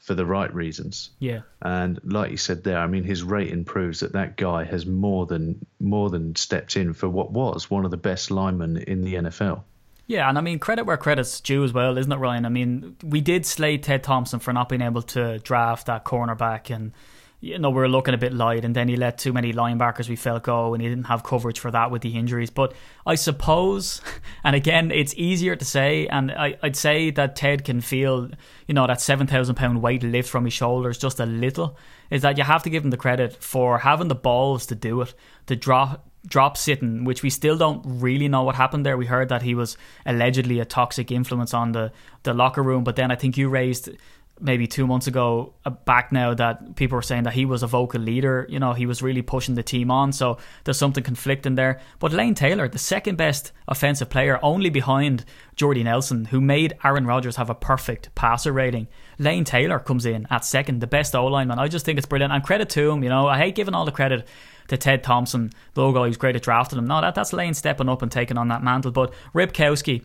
[0.00, 1.10] for the right reasons.
[1.18, 1.42] Yeah.
[1.62, 5.24] And like you said there, I mean, his rating proves that that guy has more
[5.24, 9.14] than more than stepped in for what was one of the best linemen in the
[9.14, 9.62] NFL.
[10.06, 12.44] Yeah, and I mean credit where credit's due as well, isn't it, Ryan?
[12.44, 16.74] I mean, we did slay Ted Thompson for not being able to draft that cornerback,
[16.74, 16.92] and
[17.40, 20.06] you know we were looking a bit light, and then he let too many linebackers
[20.06, 22.50] we felt go, and he didn't have coverage for that with the injuries.
[22.50, 22.74] But
[23.06, 24.02] I suppose,
[24.44, 28.28] and again, it's easier to say, and I, I'd say that Ted can feel,
[28.66, 31.78] you know, that seven thousand pound weight lift from his shoulders just a little.
[32.10, 35.00] Is that you have to give him the credit for having the balls to do
[35.00, 35.14] it,
[35.46, 38.96] to drop drop Sitton, which we still don't really know what happened there.
[38.96, 42.96] We heard that he was allegedly a toxic influence on the, the locker room, but
[42.96, 43.90] then I think you raised
[44.40, 47.66] maybe two months ago uh, back now that people were saying that he was a
[47.66, 48.46] vocal leader.
[48.48, 50.12] You know, he was really pushing the team on.
[50.12, 51.80] So there's something conflicting there.
[51.98, 57.06] But Lane Taylor, the second best offensive player, only behind Jordy Nelson, who made Aaron
[57.06, 58.88] Rodgers have a perfect passer rating.
[59.18, 61.58] Lane Taylor comes in at second, the best O lineman.
[61.58, 62.32] I just think it's brilliant.
[62.32, 64.26] And credit to him, you know, I hate giving all the credit
[64.68, 66.86] to Ted Thompson, logo, he's great at drafting him.
[66.86, 68.92] No, that, that's Lane stepping up and taking on that mantle.
[68.92, 70.04] But Ripkowski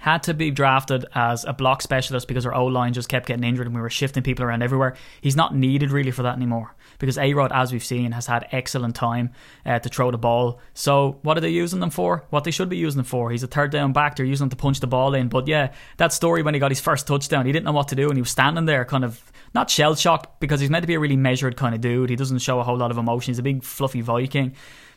[0.00, 3.44] had to be drafted as a block specialist because our O line just kept getting
[3.44, 4.96] injured and we were shifting people around everywhere.
[5.20, 8.46] He's not needed really for that anymore because A Rod, as we've seen, has had
[8.52, 9.30] excellent time
[9.64, 10.60] uh, to throw the ball.
[10.74, 12.24] So, what are they using them for?
[12.30, 13.30] What they should be using them for.
[13.30, 15.28] He's a third down back, they're using him to punch the ball in.
[15.28, 17.96] But yeah, that story when he got his first touchdown, he didn't know what to
[17.96, 19.22] do and he was standing there kind of
[19.54, 22.10] not shell shocked because he's meant to be a really measured kind of dude.
[22.10, 23.30] He doesn't show a whole lot of emotion.
[23.30, 24.54] He's a big fluffy Viking.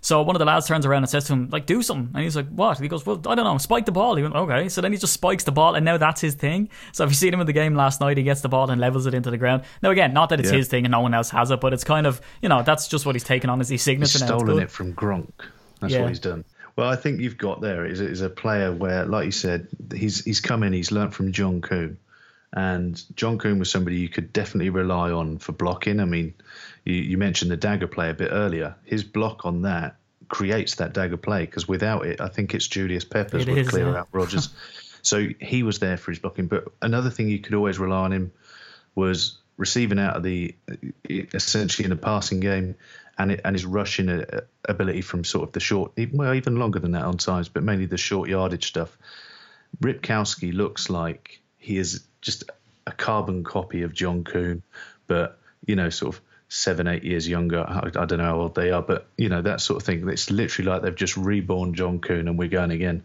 [0.07, 2.11] So one of the lads turns around and says to him, like, do something.
[2.13, 2.79] And he's like, what?
[2.79, 4.15] He goes, well, I don't know, spike the ball.
[4.15, 4.69] He went, okay.
[4.69, 6.69] So then he just spikes the ball, and now that's his thing.
[6.93, 8.79] So if you seen him in the game last night, he gets the ball and
[8.79, 9.63] levels it into the ground.
[9.83, 10.59] Now, again, not that it's Yeah.
[10.59, 12.87] his thing and no one else has it, but it's kind of, you know, that's
[12.87, 14.17] just what he's taken on as his signature.
[14.17, 15.33] It's stolen it from Gronk.
[15.81, 16.03] That's Yeah.
[16.03, 16.45] what he's done.
[16.77, 20.23] Well, I think you've got there is is a player where, like you said, he's
[20.23, 21.97] he's come in, he's learnt from John Kuhn,
[22.53, 25.99] and John Kuhn was somebody you could definitely rely on for blocking.
[25.99, 26.33] I mean,
[26.87, 28.75] you, you mentioned the dagger play a bit earlier.
[28.85, 29.97] His block on that
[30.29, 33.69] creates that dagger play because without it, I think it's Julius Peppers It would is,
[33.69, 33.99] clear yeah.
[33.99, 34.49] out Rodgers.
[35.01, 36.47] so he was there for his blocking.
[36.47, 38.31] But another thing you could always rely on him
[38.95, 40.55] was receiving out of the
[41.09, 42.75] essentially in the passing game
[43.17, 46.55] and it, and his rushing uh, ability from sort of the short, even- well, even
[46.55, 48.97] longer than that on times, but mainly the short yardage stuff.
[49.81, 52.45] Ripkowski looks like he is just
[52.85, 54.63] a carbon copy of John Kuhn,
[55.07, 57.61] but you know, sort of seven, eight years younger.
[57.61, 60.07] I, I don't know how old they are, but you know that sort of thing.
[60.09, 63.03] It's literally like they've just reborn John Kuhn and we're going again.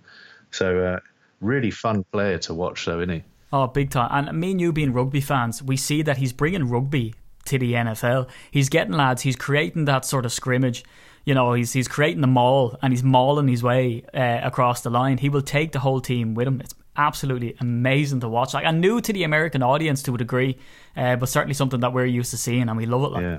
[0.50, 1.00] So uh,
[1.40, 3.22] really fun player to watch, though, isn't he?
[3.52, 4.28] Oh, big time.
[4.28, 7.14] And me and you being rugby fans, we see that he's bringing rugby
[7.46, 8.28] to the NFL.
[8.50, 10.85] He's getting lads, he's creating that sort of scrimmage.
[11.24, 14.90] You know, he's he's creating the maul and he's mauling his way uh, across the
[14.90, 15.18] line.
[15.18, 16.61] He will take the whole team with him.
[16.61, 18.55] It's absolutely amazing to watch.
[18.55, 20.59] Like, and new to the American audience to a degree,
[20.96, 23.09] uh, but certainly something that we're used to seeing and we love it.
[23.12, 23.22] Like.
[23.22, 23.38] Yeah.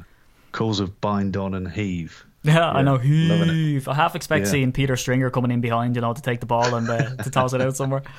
[0.51, 2.25] Calls of bind on and heave.
[2.43, 2.97] Yeah, I know.
[2.97, 3.87] Heave.
[3.87, 4.51] I half expect Yeah.
[4.51, 7.29] seeing Peter Stringer coming in behind, you know, to take the ball and uh, to
[7.31, 8.03] toss it out somewhere.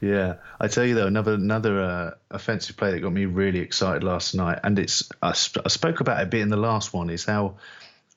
[0.00, 4.04] Yeah, I tell you though, another another uh, offensive play that got me really excited
[4.04, 6.92] last night, and it's I, sp- I spoke about it a bit in the last
[6.92, 7.54] one, is how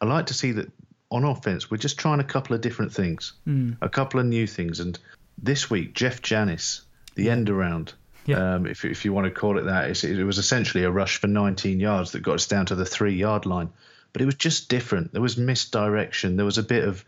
[0.01, 0.69] I like to see that
[1.09, 3.31] on offense we're just trying a couple of different things,
[3.81, 4.99] a couple of new things, and
[5.41, 6.81] this week Jeff Janis,
[7.15, 7.93] the end around.
[8.25, 8.55] Yeah.
[8.55, 11.27] Um, if, if you want to call it that, it was essentially a rush for
[11.27, 13.69] 19 yards that got us down to the three yard line,
[14.13, 15.11] but it was just different.
[15.11, 16.35] There was misdirection.
[16.35, 17.03] There was a bit of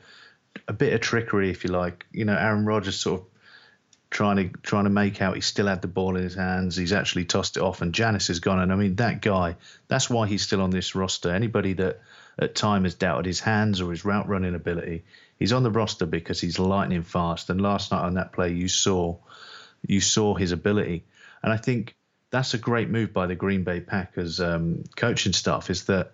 [0.67, 2.05] a bit of trickery, if you like.
[2.11, 3.27] You know, Aaron Rodgers sort of
[4.09, 6.75] trying to trying to make out he still had the ball in his hands.
[6.75, 8.59] He's actually tossed it off, and Janis is gone.
[8.59, 9.55] And I mean, that guy.
[9.87, 11.33] That's why he's still on this roster.
[11.33, 12.01] Anybody that
[12.39, 15.03] at time has doubted his hands or his route running ability,
[15.37, 17.49] he's on the roster because he's lightning fast.
[17.49, 19.17] And last night on that play, you saw
[19.85, 21.05] you saw his ability,
[21.41, 21.95] and I think
[22.29, 25.69] that's a great move by the Green Bay Packers um, coaching staff.
[25.69, 26.11] Is that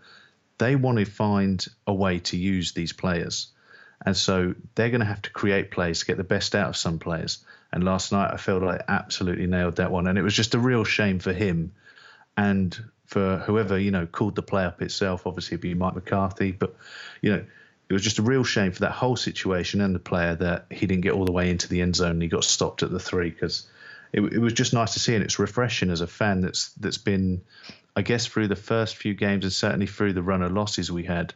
[0.57, 3.51] they want to find a way to use these players.
[4.05, 6.77] And so they're going to have to create plays to get the best out of
[6.77, 7.43] some players.
[7.71, 10.07] And last night I felt I absolutely nailed that one.
[10.07, 11.73] And it was just a real shame for him
[12.37, 15.25] and for whoever, you know, called the play up itself.
[15.25, 16.51] Obviously it'd be Mike McCarthy.
[16.51, 16.75] But,
[17.21, 17.45] you know,
[17.89, 20.85] it was just a real shame for that whole situation and the player that he
[20.85, 22.99] didn't get all the way into the end zone and he got stopped at the
[22.99, 23.67] three because
[24.11, 26.97] it, it was just nice to see and it's refreshing as a fan that's that's
[26.97, 27.41] been
[27.95, 31.03] I guess through the first few games and certainly through the run of losses we
[31.03, 31.33] had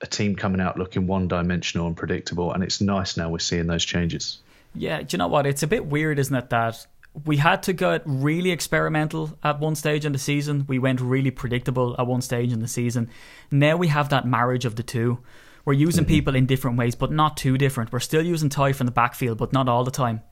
[0.00, 3.66] a team coming out looking one dimensional and predictable and it's nice now we're seeing
[3.66, 4.38] those changes.
[4.76, 5.46] Yeah, do you know what?
[5.46, 6.84] It's a bit weird, isn't it, that
[7.24, 10.64] we had to get really experimental at one stage in the season.
[10.68, 13.08] We went really predictable at one stage in the season.
[13.50, 15.20] Now we have that marriage of the two.
[15.64, 17.92] We're using people in different ways, but not too different.
[17.92, 20.22] We're still using Ty from the backfield, but not all the time.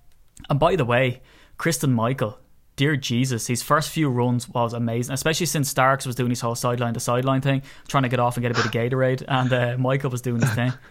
[0.50, 1.22] And by the way,
[1.56, 2.38] Christine Michael,
[2.76, 6.56] dear Jesus, his first few runs was amazing, especially since Starks was doing his whole
[6.56, 9.52] sideline to sideline thing, trying to get off and get a bit of Gatorade, and
[9.52, 10.72] uh, Michael was doing his thing.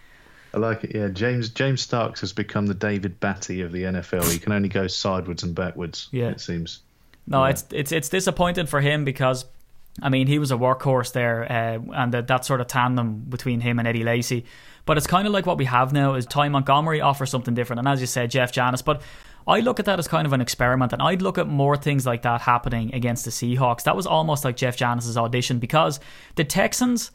[0.54, 0.94] I like it.
[0.94, 4.30] Yeah, James James Starks has become the David Batty of the NFL.
[4.30, 6.08] He can only go sideways and backwards.
[6.12, 6.28] Yeah.
[6.28, 6.80] it seems.
[7.26, 7.50] No, Yeah.
[7.50, 9.44] it's it's it's disappointing for him because,
[10.02, 13.60] I mean, he was a workhorse there, uh, and that that sort of tandem between
[13.60, 14.44] him and Eddie Lacy.
[14.84, 17.78] But it's kind of like what we have now is Ty Montgomery offers something different,
[17.78, 18.82] and as you said, Jeff Janis.
[18.82, 19.00] But
[19.46, 22.04] I look at that as kind of an experiment, and I'd look at more things
[22.04, 23.84] like that happening against the Seahawks.
[23.84, 25.98] That was almost like Jeff Janis's audition because
[26.34, 27.10] the Texans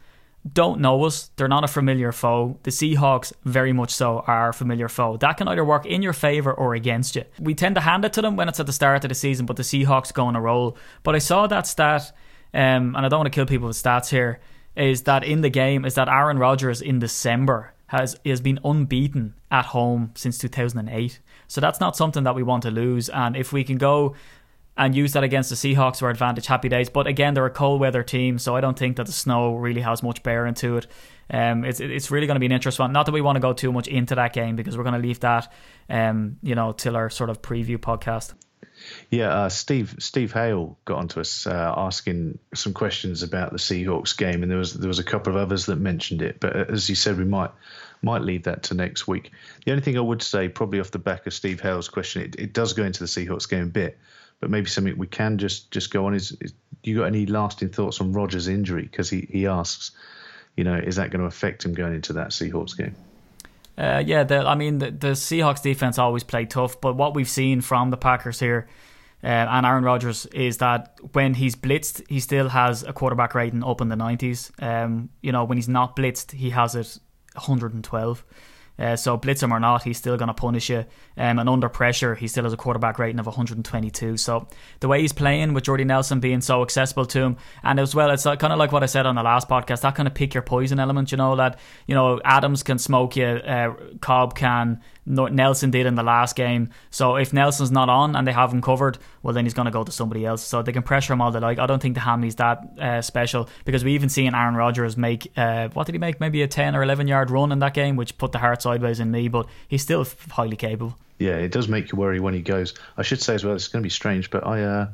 [0.53, 1.31] don't know us.
[1.35, 2.57] They're not a familiar foe.
[2.63, 5.17] The Seahawks, very much so, are a familiar foe.
[5.17, 7.23] That can either work in your favour or against you.
[7.39, 9.45] We tend to hand it to them when it's at the start of the season,
[9.45, 10.77] but the Seahawks go on a roll.
[11.03, 12.11] But I saw that stat,
[12.53, 14.39] um, and I don't want to kill people with stats here,
[14.75, 19.33] is that in the game, is that Aaron Rodgers in December has, has been unbeaten
[19.49, 21.19] at home since 2008.
[21.47, 23.09] So that's not something that we want to lose.
[23.09, 24.15] And if we can go
[24.77, 26.45] and use that against the Seahawks our advantage.
[26.45, 26.89] Happy days.
[26.89, 29.81] But again, they're a cold weather team, so I don't think that the snow really
[29.81, 30.87] has much bearing to it.
[31.29, 32.93] Um, it's it's really going to be an interesting one.
[32.93, 35.05] Not that we want to go too much into that game because we're going to
[35.05, 35.51] leave that,
[35.89, 38.33] um, you know, till our sort of preview podcast.
[39.09, 44.15] Yeah, uh, Steve Steve Hale got onto us uh, asking some questions about the Seahawks
[44.15, 46.39] game, and there was there was a couple of others that mentioned it.
[46.39, 47.51] But uh, as you said, we might
[48.01, 49.31] might leave that to next week.
[49.65, 52.35] The only thing I would say, probably off the back of Steve Hale's question, it,
[52.37, 53.97] it does go into the Seahawks game a bit,
[54.39, 57.69] but maybe something we can just just go on is, is you got any lasting
[57.69, 58.83] thoughts on Rodgers' injury?
[58.83, 59.91] Because he he asks,
[60.55, 62.95] you know, is that going to affect him going into that Seahawks game?
[63.77, 67.29] Uh, yeah, the, I mean the, the Seahawks defense always play tough, but what we've
[67.29, 68.67] seen from the Packers here
[69.23, 73.63] uh, and Aaron Rodgers is that when he's blitzed, he still has a quarterback rating
[73.63, 74.51] up in the nineties.
[74.59, 76.99] Um, you know, when he's not blitzed, he has it
[77.33, 78.25] 112.
[78.79, 80.85] Uh, so blitz him or not, he's still going to punish you.
[81.17, 84.17] Um, and under pressure, he still has a quarterback rating of 122.
[84.17, 84.47] So
[84.79, 88.11] the way he's playing with Jordy Nelson being so accessible to him, and as well,
[88.11, 89.81] it's kind of like what I said on the last podcast.
[89.81, 93.15] That kind of pick your poison element, you know, that you know Adams can smoke
[93.15, 96.69] you, uh, Cobb can, Nelson did in the last game.
[96.91, 99.71] So if Nelson's not on and they have him covered, well then he's going to
[99.71, 100.43] go to somebody else.
[100.43, 101.59] So they can pressure him all they like.
[101.59, 105.31] I don't think the hammy's that uh, special because we even seen Aaron Rodgers make
[105.37, 106.19] uh, what did he make?
[106.19, 108.99] Maybe a ten or eleven yard run in that game, which put the heart sideways
[108.99, 109.27] in me.
[109.29, 110.97] But he's still highly capable.
[111.19, 112.75] Yeah, it does make you worry when he goes.
[112.95, 114.87] I should say as well, it's going to be strange, but I, uh,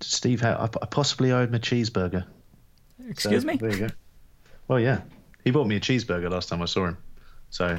[0.00, 2.24] Steve, I possibly owed him a cheeseburger.
[3.06, 3.56] Excuse so, me.
[3.56, 3.88] There you go.
[4.66, 5.02] Well, yeah,
[5.44, 6.96] he bought me a cheeseburger last time I saw him,
[7.50, 7.78] so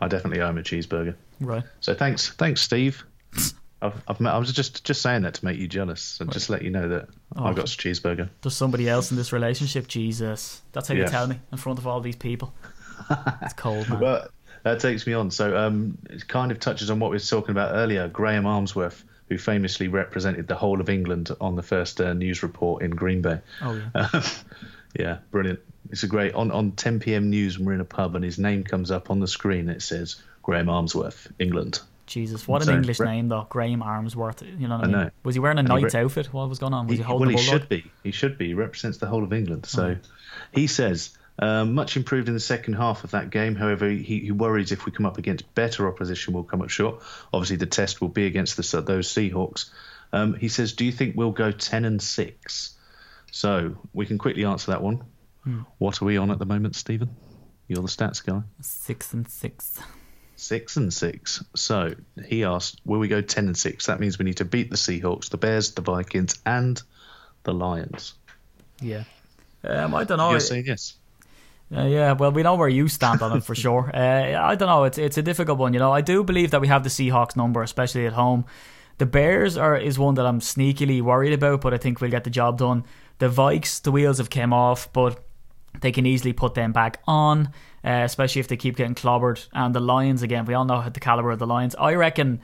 [0.00, 1.14] I definitely owe him a cheeseburger.
[1.40, 1.64] Right.
[1.80, 3.04] So thanks, thanks, Steve.
[3.82, 6.32] I've, I've met, I was just just saying that to make you jealous and right.
[6.32, 8.30] just let you know that oh, I got a cheeseburger.
[8.42, 9.86] There's somebody else in this relationship.
[9.88, 12.54] Jesus, that's how you tell me in front of all these people.
[13.42, 14.00] it's cold, man.
[14.00, 14.28] Well,
[14.62, 15.30] that takes me on.
[15.30, 18.08] So um, it kind of touches on what we were talking about earlier.
[18.08, 22.82] Graham Armsworth, who famously represented the whole of England on the first uh, news report
[22.82, 23.40] in Green Bay.
[23.60, 24.08] Oh yeah.
[24.98, 25.60] yeah, brilliant.
[25.90, 27.30] It's a great on on 10 p.m.
[27.30, 29.68] news we're in a pub and his name comes up on the screen.
[29.68, 31.80] It says Graham Armsworth, England.
[32.06, 34.42] Jesus, what an so, English name though, Graham Armsworth.
[34.60, 34.96] You know what I mean?
[34.96, 35.10] Know.
[35.22, 36.32] Was he wearing a and knight's re- outfit?
[36.32, 36.86] What was going on?
[36.86, 37.90] Was he, he holding Well, he should be.
[38.02, 38.48] He should be.
[38.48, 39.66] He represents the whole of England.
[39.66, 40.08] So oh.
[40.52, 43.54] he says um, much improved in the second half of that game.
[43.54, 47.02] However, he, he, worries if we come up against better opposition, we'll come up short.
[47.32, 49.70] Obviously, the test will be against the, those Seahawks.
[50.12, 52.76] Um, he says, "Do you think we'll go ten and six?
[53.34, 55.02] So we can quickly answer that one.
[55.42, 55.62] Hmm.
[55.78, 57.16] What are we on at the moment, Stephen?
[57.66, 58.42] You're the stats guy.
[58.60, 59.80] Six and six.
[60.36, 61.42] Six and six.
[61.56, 63.86] So he asked, "Will we go ten and six?
[63.86, 66.80] That means we need to beat the Seahawks, the Bears, the Vikings, and
[67.42, 68.14] the Lions."
[68.80, 69.02] Yeah.
[69.64, 70.30] Um, I don't know.
[70.30, 70.94] You're saying yes.
[71.74, 73.90] Uh, yeah, well, we know where you stand on it for sure.
[73.92, 74.84] Uh, I don't know.
[74.84, 75.72] It's it's a difficult one.
[75.72, 78.44] You know, I do believe that we have the Seahawks number, especially at home.
[78.98, 82.22] The Bears are is one that I'm sneakily worried about, but I think we'll get
[82.22, 82.84] the job done.
[83.18, 85.22] The Vikes, the wheels have came off, but
[85.80, 87.46] they can easily put them back on,
[87.84, 89.46] uh, especially if they keep getting clobbered.
[89.52, 91.74] And the Lions, again, we all know the caliber of the Lions.
[91.76, 92.40] I reckon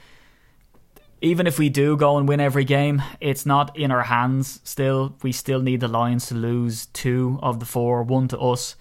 [1.23, 5.17] even if we do go and win every game, it's not in our hands still.
[5.23, 8.77] We still need the Lions to lose two of the four, one to us.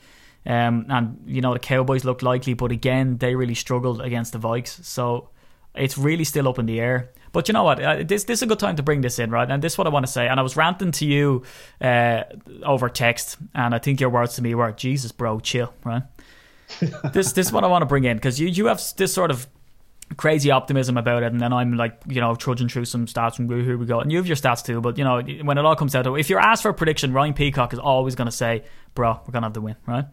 [0.46, 4.40] Um, and, you know, the Cowboys look likely, but again, they really struggled against the
[4.40, 4.84] Vikes.
[4.86, 5.30] So
[5.76, 7.12] it's really still up in the air.
[7.32, 7.82] But you know what?
[7.82, 9.50] Uh, this this is a good time to bring this in, right?
[9.50, 10.28] And this is what I want to say.
[10.28, 11.44] And I was ranting to you
[11.82, 12.24] uh,
[12.64, 16.04] over text, and I think your words to me were, "Jesus, bro, chill," right?
[17.14, 19.32] this this is what I want to bring in because you you have this sort
[19.32, 19.48] of
[20.18, 23.50] crazy optimism about it, and then I'm like, you know, trudging through some stats and
[23.50, 24.00] here we go.
[24.00, 26.30] And you have your stats too, but you know, when it all comes out, if
[26.30, 28.64] you're asked for a prediction, Ryan Peacock is always going to say,
[28.96, 30.06] "Bro, we're gonna have the win," right?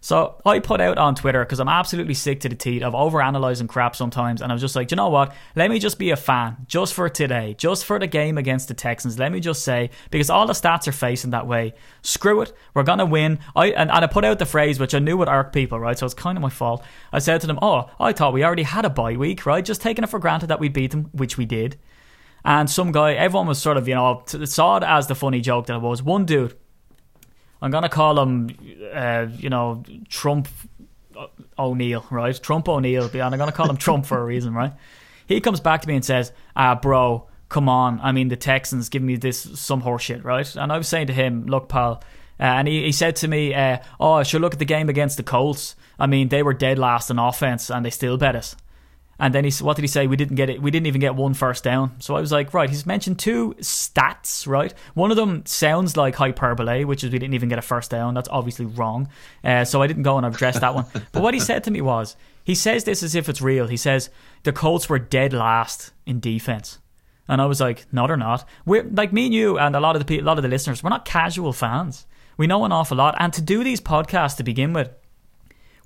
[0.00, 3.68] So I put out on Twitter because I'm absolutely sick to the teeth of overanalyzing
[3.68, 5.34] crap sometimes, and I was just like, you know what?
[5.56, 8.74] Let me just be a fan just for today, just for the game against the
[8.74, 9.18] Texans.
[9.18, 11.74] Let me just say because all the stats are facing that way.
[12.02, 13.38] Screw it, we're gonna win.
[13.56, 15.98] I and, and I put out the phrase which I knew would irk people, right?
[15.98, 16.84] So it's kind of my fault.
[17.12, 19.64] I said to them, "Oh, I thought we already had a bye week, right?
[19.64, 21.76] Just taking it for granted that we beat them, which we did."
[22.44, 25.66] And some guy, everyone was sort of, you know, saw it as the funny joke
[25.66, 26.02] that it was.
[26.02, 26.54] One dude
[27.60, 28.50] I'm gonna call him,
[28.92, 30.48] uh, you know, Trump
[31.58, 32.40] O'Neill, right?
[32.40, 34.72] Trump O'Neill, and I'm gonna call him Trump for a reason, right?
[35.26, 38.00] He comes back to me and says, "Ah, bro, come on.
[38.02, 41.12] I mean, the Texans give me this some horseshit, right?" And I was saying to
[41.12, 42.02] him, "Look, pal."
[42.40, 44.88] Uh, and he, he said to me, uh, "Oh, I should look at the game
[44.88, 45.74] against the Colts.
[45.98, 48.54] I mean, they were dead last in offense, and they still bet us."
[49.18, 50.06] And then he what did he say?
[50.06, 50.62] We didn't get it.
[50.62, 52.00] We didn't even get one first down.
[52.00, 52.70] So I was like, right.
[52.70, 54.72] He's mentioned two stats, right?
[54.94, 58.14] One of them sounds like hyperbole, which is we didn't even get a first down.
[58.14, 59.08] That's obviously wrong.
[59.42, 60.86] Uh, so I didn't go and address that one.
[61.12, 63.66] But what he said to me was, he says this as if it's real.
[63.66, 64.10] He says
[64.42, 66.78] the Colts were dead last in defense.
[67.26, 68.48] And I was like, no, they're not.
[68.64, 70.82] We're like me and you and a lot of the a lot of the listeners.
[70.82, 72.06] We're not casual fans.
[72.38, 73.16] We know an awful lot.
[73.18, 74.90] And to do these podcasts to begin with,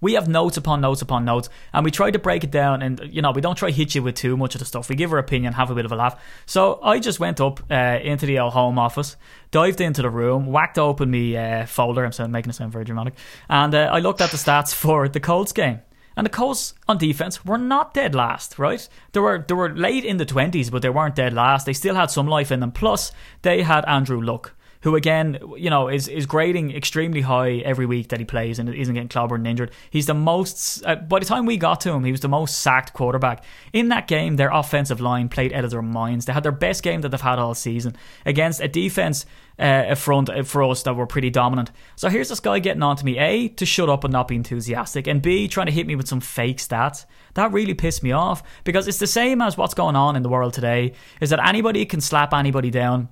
[0.03, 2.83] we have notes upon notes upon notes, and we try to break it down.
[2.83, 4.91] And you know, we don't try to hit you with too much of the stuff.
[4.91, 6.23] We give our opinion, have a bit of a laugh.
[6.45, 9.17] So I just went up uh, into the old home office,
[9.51, 12.05] dived into the room, whacked open my uh, folder.
[12.05, 13.15] I'm making it sound very dramatic,
[13.49, 15.81] and uh, I looked at the stats for the Colts game.
[16.15, 18.87] And the Colts on defense were not dead last, right?
[19.13, 21.65] They were they were late in the twenties, but they weren't dead last.
[21.65, 22.73] They still had some life in them.
[22.73, 27.87] Plus, they had Andrew Luck, who again, you know, is is grading extremely high every
[27.87, 29.71] week that he plays and isn't getting clobbered and injured.
[29.91, 30.85] He's the most.
[30.85, 33.89] Uh, by the time we got to him, he was the most sacked quarterback in
[33.89, 34.37] that game.
[34.37, 36.27] Their offensive line played out of their minds.
[36.27, 39.25] They had their best game that they've had all season against a defense
[39.59, 41.71] uh, a front uh, for us that were pretty dominant.
[41.97, 44.37] So here's this guy getting on to me: a to shut up and not be
[44.37, 47.07] enthusiastic, and b trying to hit me with some fake stats.
[47.35, 50.29] That really pissed me off because it's the same as what's going on in the
[50.29, 50.95] world today.
[51.21, 53.09] Is that anybody can slap anybody down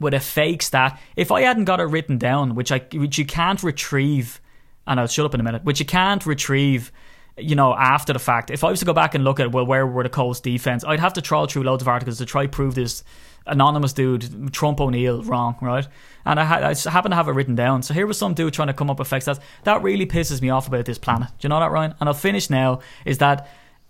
[0.00, 0.98] with a fake stat.
[1.14, 4.40] If I hadn't got it written down, which I which you can't retrieve,
[4.86, 6.90] and I'll shut up in a minute, which you can't retrieve,
[7.36, 8.50] you know, after the fact.
[8.50, 10.84] If I was to go back and look at well, where were the Colts defense,
[10.84, 13.04] I'd have to trawl through loads of articles to try prove this
[13.46, 15.86] anonymous dude, Trump O'Neill, wrong, right?
[16.24, 17.82] And I, ha- I happen to have it written down.
[17.82, 19.40] So here was some dude trying to come up with fake stats.
[19.64, 21.28] That really pisses me off about this planet.
[21.38, 21.94] Do you know that, Ryan?
[22.00, 22.80] And I'll finish now.
[23.04, 23.48] Is that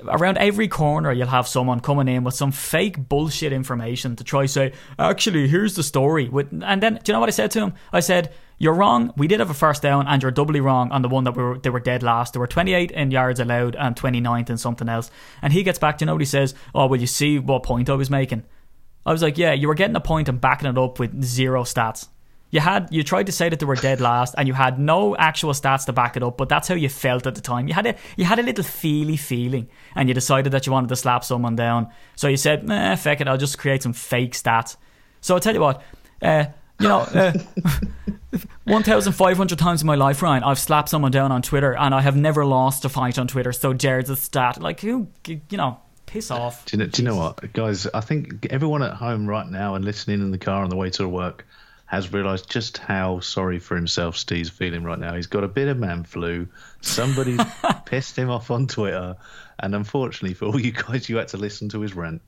[0.08, 4.46] around every corner you'll have someone coming in with some fake bullshit information to try
[4.46, 6.30] say actually here's the story.
[6.32, 7.74] And then do you know what I said to him?
[7.92, 9.12] I said you're wrong.
[9.16, 11.42] We did have a first down and you're doubly wrong on the one that we
[11.42, 12.32] were they were dead last.
[12.32, 15.10] There were 28 in yards allowed and 29th in something else.
[15.42, 16.54] And he gets back to you know what he says?
[16.74, 18.44] Oh well you see what point I was making.
[19.04, 21.64] I was like yeah you were getting a point and backing it up with zero
[21.64, 22.08] stats
[22.50, 25.16] you had you tried to say that they were dead last, and you had no
[25.16, 27.68] actual stats to back it up, but that's how you felt at the time.
[27.68, 30.88] You had a you had a little feely feeling, and you decided that you wanted
[30.88, 31.88] to slap someone down.
[32.16, 34.76] So you said, "Nah, feck it, I'll just create some fake stats."
[35.20, 35.82] So I'll tell you what,
[36.22, 36.46] uh,
[36.80, 37.32] you know, uh,
[38.64, 41.76] one thousand five hundred times in my life, Ryan, I've slapped someone down on Twitter,
[41.76, 43.52] and I have never lost a fight on Twitter.
[43.52, 45.78] So Jared's a stat, like who, you know.
[46.06, 46.64] Piss off.
[46.64, 47.86] Do you, know, do you know what, guys?
[47.94, 50.90] I think everyone at home right now and listening in the car on the way
[50.90, 51.46] to work
[51.90, 55.12] has realised just how sorry for himself Steve's feeling right now.
[55.12, 56.46] He's got a bit of man flu.
[56.82, 57.36] Somebody
[57.84, 59.16] pissed him off on Twitter,
[59.58, 62.22] and unfortunately for all you guys, you had to listen to his rant.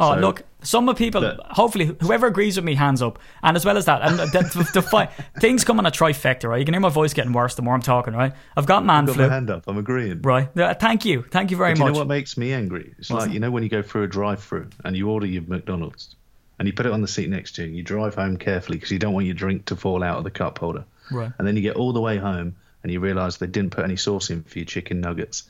[0.00, 3.20] Oh, so, look, some of people, hopefully, whoever agrees with me, hands up.
[3.44, 6.58] And as well as that, and the, the, the things come on a trifecta, right?
[6.58, 8.32] You can hear my voice getting worse the more I'm talking, right?
[8.56, 9.28] I've got man I've got flu.
[9.28, 10.22] hand up, I'm agreeing.
[10.22, 10.48] Right.
[10.58, 11.22] Uh, thank you.
[11.22, 11.86] Thank you very but much.
[11.86, 12.96] You know what makes me angry?
[12.98, 15.42] It's like, you know, when you go through a drive through and you order your
[15.42, 16.16] McDonald's
[16.58, 17.68] and you put it on the seat next to you.
[17.68, 20.24] and You drive home carefully because you don't want your drink to fall out of
[20.24, 20.84] the cup holder.
[21.10, 21.32] Right.
[21.38, 23.96] And then you get all the way home and you realise they didn't put any
[23.96, 25.44] sauce in for your chicken nuggets.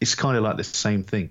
[0.00, 1.30] It's kind of like the same thing.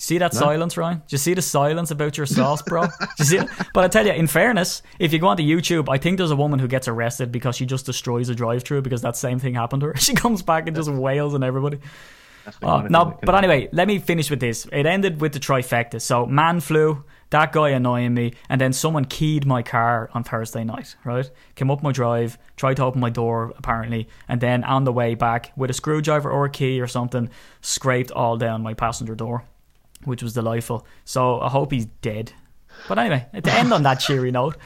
[0.00, 0.38] See that no?
[0.38, 0.98] silence, Ryan?
[0.98, 2.84] Do you see the silence about your sauce, bro?
[3.18, 3.48] You see it?
[3.74, 6.36] But I tell you, in fairness, if you go onto YouTube, I think there's a
[6.36, 9.80] woman who gets arrested because she just destroys a drive-through because that same thing happened
[9.80, 9.96] to her.
[10.08, 11.80] She comes back and just wails on everybody.
[12.62, 14.66] Oh, uh, no, but anyway, let me finish with this.
[14.72, 16.00] It ended with the trifecta.
[16.00, 20.64] So man flu, that guy annoying me, and then someone keyed my car on Thursday
[20.64, 21.30] night, right?
[21.54, 25.14] Came up my drive, tried to open my door, apparently, and then on the way
[25.14, 27.28] back, with a screwdriver or a key or something,
[27.60, 29.44] scraped all down my passenger door,
[30.04, 30.86] which was delightful.
[31.04, 32.32] So I hope he's dead.
[32.88, 34.56] But anyway, to end on that cheery note.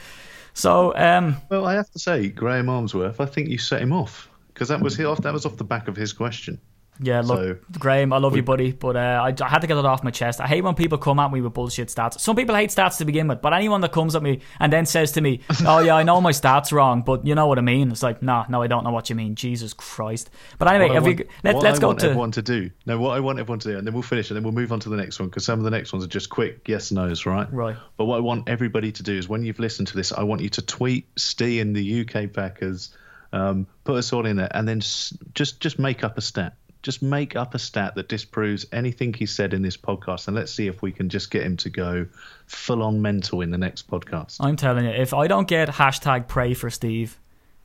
[0.53, 4.29] So, um, well, I have to say, Graham Armsworth, I think you set him off
[4.53, 6.59] because that was that was off the back of his question.
[7.01, 9.77] Yeah, look, so, Graham, I love you, buddy, but uh, I, I, had to get
[9.77, 10.39] it off my chest.
[10.39, 12.19] I hate when people come at me with bullshit stats.
[12.19, 14.85] Some people hate stats to begin with, but anyone that comes at me and then
[14.85, 17.61] says to me, "Oh yeah, I know my stats wrong, but you know what I
[17.61, 20.29] mean," it's like, "Nah, no, I don't know what you mean." Jesus Christ!
[20.59, 22.69] But anyway, want, you, let, us go to everyone to do.
[22.85, 24.71] No, what I want everyone to do, and then we'll finish, and then we'll move
[24.71, 26.91] on to the next one because some of the next ones are just quick yes
[26.91, 27.51] nos, right?
[27.51, 27.75] Right.
[27.97, 30.41] But what I want everybody to do is when you've listened to this, I want
[30.41, 32.95] you to tweet Steve in the UK Packers.
[33.31, 35.19] Um, put us all in there, and then just
[35.59, 39.53] just make up a stat just make up a stat that disproves anything he said
[39.53, 42.05] in this podcast, and let's see if we can just get him to go
[42.45, 44.37] full on mental in the next podcast.
[44.39, 47.17] I'm telling you, if I don't get hashtag pray for Steve,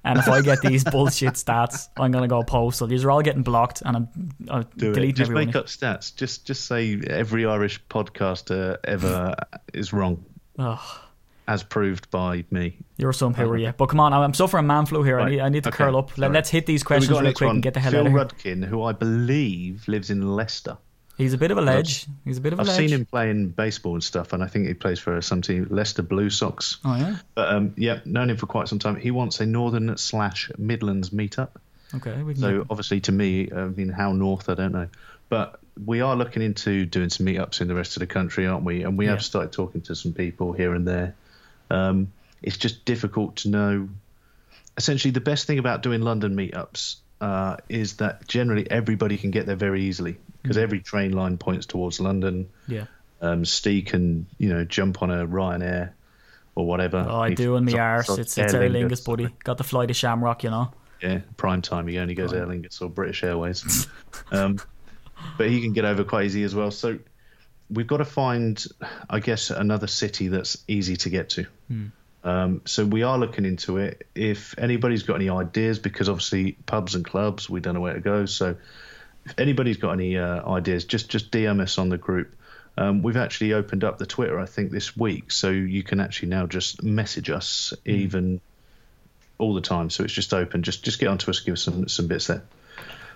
[0.04, 2.87] and if I get these bullshit stats, I'm gonna go postal.
[2.87, 4.09] These are all getting blocked, and I'm,
[4.48, 5.16] I'm Do deleting it.
[5.16, 5.46] Just everyone.
[5.46, 6.14] make up stats.
[6.14, 9.35] Just just say every Irish podcaster ever
[9.74, 10.24] is wrong.
[10.59, 10.78] Ugh
[11.49, 12.77] as proved by me.
[12.99, 13.73] You're some hooer, yeah.
[13.77, 15.17] But come on, I'm suffering man flu here.
[15.17, 15.27] Right.
[15.27, 15.79] I, need, I need to okay.
[15.79, 16.17] curl up.
[16.19, 17.57] Let, us hit these questions real quick one.
[17.57, 18.55] and get the hell Phil out of here.
[18.55, 20.77] Rudkin, who I believe lives in Leicester.
[21.17, 22.07] He's a bit of a ledge.
[22.25, 22.77] He's a bit of a I've ledge.
[22.77, 26.03] seen him playing baseball and stuff, and I think he plays for some team, Leicester
[26.03, 26.77] Blue Sox.
[26.85, 27.17] Oh yeah.
[27.35, 28.95] But um, yeah, known him for quite some time.
[28.95, 31.49] He wants a Northern slash Midlands meetup.
[31.95, 32.23] Okay.
[32.23, 34.89] We can so obviously, to me, I mean, how north I don't know,
[35.29, 38.65] but we are looking into doing some meetups in the rest of the country, aren't
[38.65, 38.85] we?
[38.85, 39.13] And we yeah.
[39.13, 41.15] have started talking to some people here and there.
[41.70, 43.88] Um, it's just difficult to know.
[44.77, 49.46] Essentially, the best thing about doing London meetups uh, is that generally everybody can get
[49.46, 50.62] there very easily because mm.
[50.62, 52.48] every train line points towards London.
[52.66, 52.87] Yeah.
[53.21, 55.90] Um, Steve can, you know, jump on a Ryanair
[56.54, 57.04] or whatever.
[57.08, 58.08] Oh, I do on the arse.
[58.08, 59.29] It's, it's Aer Lingus, buddy.
[59.42, 60.73] Got the fly to Shamrock, you know.
[61.02, 61.87] Yeah, prime time.
[61.87, 63.88] He only goes Aer Lingus or British Airways.
[64.31, 64.58] um,
[65.37, 66.71] but he can get over quite easy as well.
[66.71, 66.98] So
[67.71, 68.64] we've got to find,
[69.08, 71.46] I guess, another city that's easy to get to.
[71.69, 71.87] Hmm.
[72.25, 74.06] Um, so we are looking into it.
[74.14, 78.00] If anybody's got any ideas, because obviously pubs and clubs, we don't know where to
[78.00, 78.27] go.
[78.27, 78.56] So
[79.25, 82.35] if anybody's got any uh, ideas, just just DM us on the group.
[82.77, 86.29] Um, we've actually opened up the Twitter, I think, this week, so you can actually
[86.29, 88.40] now just message us even
[89.38, 89.90] all the time.
[89.90, 90.62] So it's just open.
[90.62, 92.42] Just just get onto us, give us some some bits there.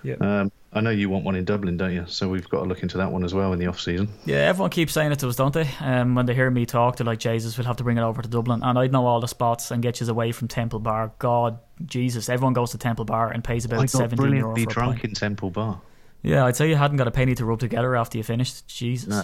[0.03, 0.15] Yeah.
[0.19, 2.05] Um, I know you want one in Dublin, don't you?
[2.07, 4.09] So we've got to look into that one as well in the off season.
[4.25, 5.69] Yeah, everyone keeps saying it to us, don't they?
[5.79, 8.21] Um, when they hear me talk, they're like, Jesus, we'll have to bring it over
[8.21, 8.61] to Dublin.
[8.63, 11.13] And I'd know all the spots and get you away from Temple Bar.
[11.19, 14.63] God, Jesus, everyone goes to Temple Bar and pays about I got 17 euro brilliantly
[14.65, 15.05] for drunk pint.
[15.05, 15.79] in Temple Bar.
[16.23, 18.67] Yeah, I'd say you hadn't got a penny to rub together after you finished.
[18.67, 19.09] Jesus.
[19.09, 19.23] No.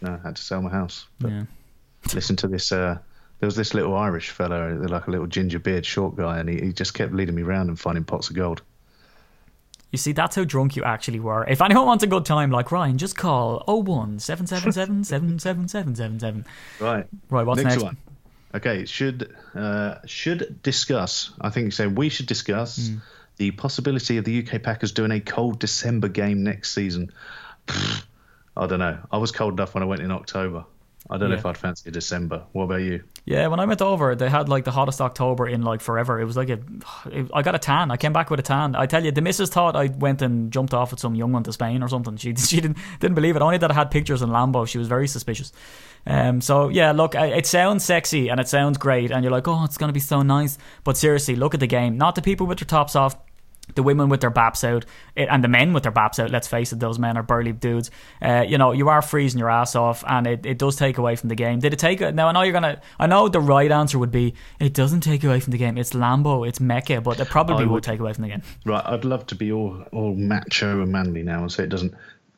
[0.00, 1.06] No, I had to sell my house.
[1.18, 1.42] But Yeah.
[2.14, 2.70] listen to this.
[2.70, 2.98] Uh,
[3.40, 6.60] there was this little Irish fellow, like a little ginger beard, short guy, and he,
[6.66, 8.62] he just kept leading me around and finding pots of gold.
[9.90, 11.46] You see, that's how drunk you actually were.
[11.48, 16.44] If anyone wants a good time, like Ryan, just call 01 777 77777.
[16.78, 17.06] Right.
[17.30, 17.82] Right, what's next, next?
[17.84, 17.96] one?
[18.54, 21.30] Okay, should uh, should discuss.
[21.40, 22.96] I think you say we should discuss Hmm.
[23.36, 27.10] the possibility of the UK Packers doing a cold December game next season.
[27.68, 28.98] I don't know.
[29.12, 30.64] I was cold enough when I went in October.
[31.10, 32.44] I don't know if I'd fancy December.
[32.52, 33.02] What about you?
[33.24, 36.20] Yeah, when I went over, they had like the hottest October in like forever.
[36.20, 36.58] It was like a,
[37.10, 37.90] it, I got a tan.
[37.90, 38.74] I came back with a tan.
[38.74, 41.44] I tell you, the missus thought I went and jumped off with some young one
[41.44, 42.16] to Spain or something.
[42.16, 43.42] She she didn't didn't believe it.
[43.42, 45.52] Only that I had pictures in Lambeau, she was very suspicious.
[46.06, 49.64] Um, so yeah, look, it sounds sexy and it sounds great, and you're like, oh,
[49.64, 50.58] it's gonna be so nice.
[50.84, 51.96] But seriously, look at the game.
[51.96, 53.16] Not the people with their tops off.
[53.74, 56.30] The women with their baps out, it, and the men with their baps out.
[56.30, 57.90] Let's face it, those men are burly dudes.
[58.20, 61.16] Uh, you know, you are freezing your ass off, and it, it does take away
[61.16, 61.58] from the game.
[61.58, 62.14] Did it take it?
[62.14, 62.80] Now I know you're gonna.
[62.98, 65.76] I know the right answer would be it doesn't take away from the game.
[65.78, 68.42] It's Lambeau, it's Mecca, but it probably would would- take away from the game.
[68.64, 71.94] Right, I'd love to be all all macho and manly now and say it doesn't.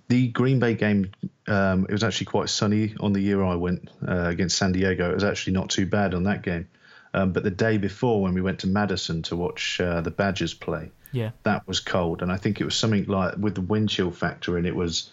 [0.08, 1.12] The Green Bay game,
[1.46, 5.08] um, it was actually quite sunny on the year I went uh, against San Diego.
[5.10, 6.66] It was actually not too bad on that game.
[7.14, 10.52] Um, but the day before, when we went to Madison to watch uh, the Badgers
[10.52, 13.88] play, Yeah, that was cold, and I think it was something like with the wind
[13.88, 15.10] chill factor and it was.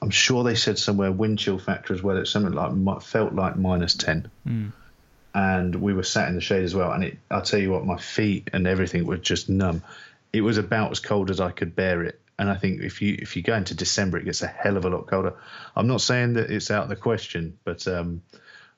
[0.00, 2.16] I'm sure they said somewhere wind chill factor as well.
[2.16, 4.30] It's something like felt like minus ten,
[5.34, 6.92] and we were sat in the shade as well.
[6.92, 9.82] And it, I'll tell you what, my feet and everything were just numb.
[10.32, 12.18] It was about as cold as I could bear it.
[12.38, 14.84] And I think if you if you go into December, it gets a hell of
[14.84, 15.34] a lot colder.
[15.76, 18.22] I'm not saying that it's out of the question, but um,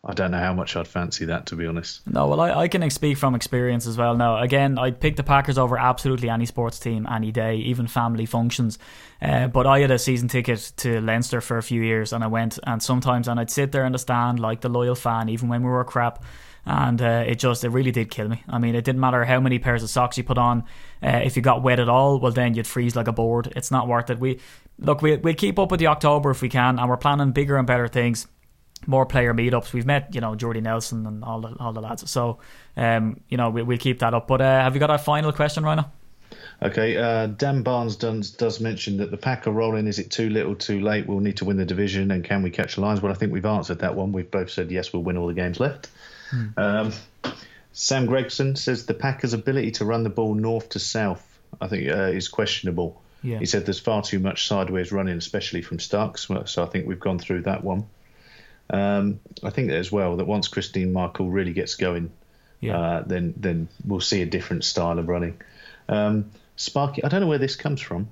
[0.07, 2.07] I don't know how much I'd fancy that to be honest.
[2.07, 4.15] No, well, I, I can speak from experience as well.
[4.15, 8.27] Now, again, I'd pick the Packers over absolutely any sports team any day, even family
[8.27, 8.79] functions.
[9.23, 12.27] Uh, but I had a season ticket to Leinster for a few years, and I
[12.27, 15.49] went, and sometimes, and I'd sit there in the stand like the loyal fan, even
[15.49, 16.23] when we were crap.
[16.67, 18.43] And uh, it just, it really did kill me.
[18.49, 20.65] I mean, it didn't matter how many pairs of socks you put on.
[21.03, 23.53] Uh, if you got wet at all, well, then you'd freeze like a board.
[23.55, 24.19] It's not worth it.
[24.19, 24.41] We
[24.79, 27.59] look, we we'll keep up with the October if we can, and we're planning bigger
[27.59, 28.27] and better things
[28.87, 29.73] more player meetups.
[29.73, 32.11] We've met, you know, Jordy Nelson and all the all the lads.
[32.11, 32.39] So,
[32.77, 34.29] um, you know, we, we'll keep that up.
[34.29, 35.91] But uh, have you got a final question, Rhino?
[36.63, 39.87] Okay, uh, Dan Barnes does, does mention that the pack are rolling.
[39.87, 41.07] Is it too little, too late?
[41.07, 43.03] We'll need to win the division, and can we catch the Lions?
[43.03, 44.13] Well, I think we've answered that one.
[44.13, 45.91] We've both said yes, we'll win all the games left.
[46.57, 46.93] Um,
[47.73, 51.25] Sam Gregson says the Packers' ability to run the ball north to south,
[51.61, 53.01] I think, uh, is questionable.
[53.23, 53.39] Yeah.
[53.39, 56.29] He said there's far too much sideways running, especially from Starks.
[56.47, 57.87] So I think we've gone through that one.
[58.75, 62.11] Um, I think as well that once Christine Michael really gets going,
[62.61, 62.79] Yeah.
[62.79, 65.41] uh, then then we'll see a different style of running.
[65.89, 68.09] Um, Sparky, I don't know where this comes from,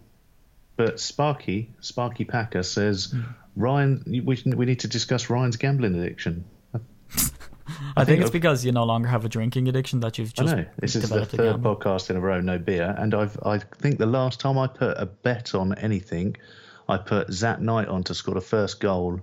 [0.77, 3.21] but Sparky Sparky Packer says Hmm.
[3.57, 4.21] Ryan, we
[4.57, 6.45] we need to discuss Ryan's gambling addiction.
[7.97, 10.43] I, think, it's I've- because you no longer have a drinking addiction that you've I
[10.43, 13.59] just know this is the third podcast in a row, no beer, and I've I
[13.59, 16.37] think the last time I put a bet on anything,
[16.89, 19.21] I put Zat Knight on to score the first goal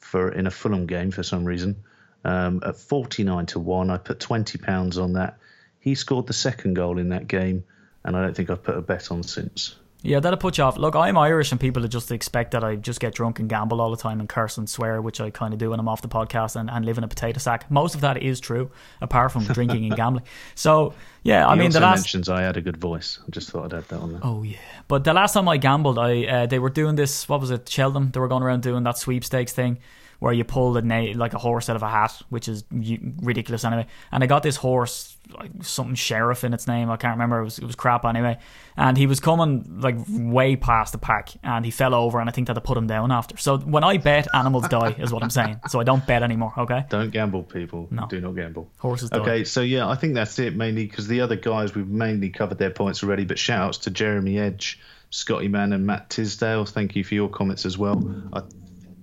[0.00, 1.84] for in a Fulham game for some reason.
[2.24, 5.38] Um, at forty nine to one, I put twenty pounds on that.
[5.78, 7.64] He scored the second goal in that game,
[8.04, 9.76] and I don't think I've put a bet on since.
[10.02, 10.78] Yeah, that'll put you off.
[10.78, 13.90] Look, I'm Irish, and people just expect that I just get drunk and gamble all
[13.90, 16.08] the time and curse and swear, which I kind of do when I'm off the
[16.08, 17.70] podcast and, and live in a potato sack.
[17.70, 18.70] Most of that is true,
[19.02, 20.24] apart from drinking and gambling.
[20.54, 22.00] So, yeah, I he mean, the last.
[22.00, 23.18] mentions I had a good voice.
[23.26, 24.20] I just thought I'd add that on there.
[24.22, 27.28] Oh yeah, but the last time I gambled, I uh, they were doing this.
[27.28, 28.10] What was it, Sheldon?
[28.10, 29.78] They were going around doing that sweepstakes thing
[30.20, 33.64] where you pull the na- like a horse out of a hat, which is ridiculous
[33.64, 33.86] anyway.
[34.12, 36.90] And I got this horse, like something sheriff in its name.
[36.90, 37.40] I can't remember.
[37.40, 38.38] It was it was crap anyway.
[38.76, 42.32] And he was coming like way past the pack, and he fell over, and I
[42.32, 43.36] think that I put him down after.
[43.36, 45.60] So when I bet, animals die, is what I'm saying.
[45.68, 46.52] So I don't bet anymore.
[46.56, 47.88] Okay, Don't gamble, people.
[47.90, 48.06] No.
[48.06, 48.70] Do not gamble.
[48.78, 49.18] horses die.
[49.18, 52.58] Okay, so yeah, I think that's it mainly because the other guys we've mainly covered
[52.58, 53.24] their points already.
[53.24, 54.78] But shout outs to Jeremy Edge,
[55.10, 56.64] Scotty Mann, and Matt Tisdale.
[56.66, 58.02] Thank you for your comments as well.
[58.32, 58.42] I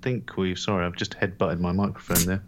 [0.01, 0.55] think we.
[0.55, 2.43] Sorry, I've just headbutted my microphone there.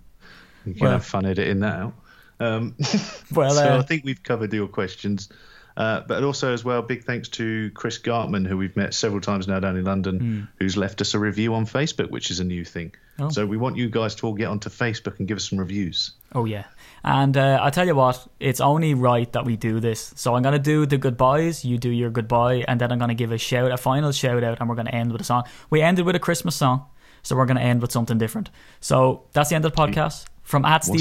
[0.66, 1.93] You can Well- have fun editing that out.
[2.39, 2.76] Um,
[3.34, 5.30] Well, so uh, I think we've covered your questions.
[5.78, 9.47] Uh, but also, as well, big thanks to Chris Gartman, who we've met several times
[9.47, 12.66] now down in London, who's left us a review on Facebook, which is a new
[12.66, 12.93] thing.
[13.18, 13.30] Oh.
[13.30, 16.12] So we want you guys to all get onto Facebook and give us some reviews.
[16.36, 16.66] Oh yeah,
[17.06, 20.12] and uh, I tell you what, it's only right that we do this.
[20.18, 21.64] So I'm gonna do the goodbyes.
[21.64, 24.60] You do your goodbye, and then I'm gonna give a shout, a final shout out,
[24.60, 25.43] and we're gonna end with a song.
[25.70, 26.88] We ended with a Christmas song,
[27.24, 28.49] so we're gonna end with something different.
[28.80, 30.26] So that's the end of the podcast.
[30.43, 30.95] From at song?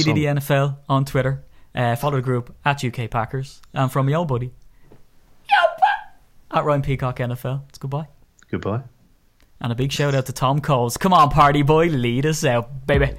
[0.89, 1.45] On Twitter,
[1.75, 4.53] uh, follow the group at UK Packers, and from your buddy,
[6.51, 7.63] at Ryan Peacock NFL.
[7.69, 8.09] It's goodbye.
[8.51, 8.83] Goodbye.
[9.61, 10.97] And a big shout out to Tom Coles.
[10.97, 13.13] Come on, party boy, lead us out, baby.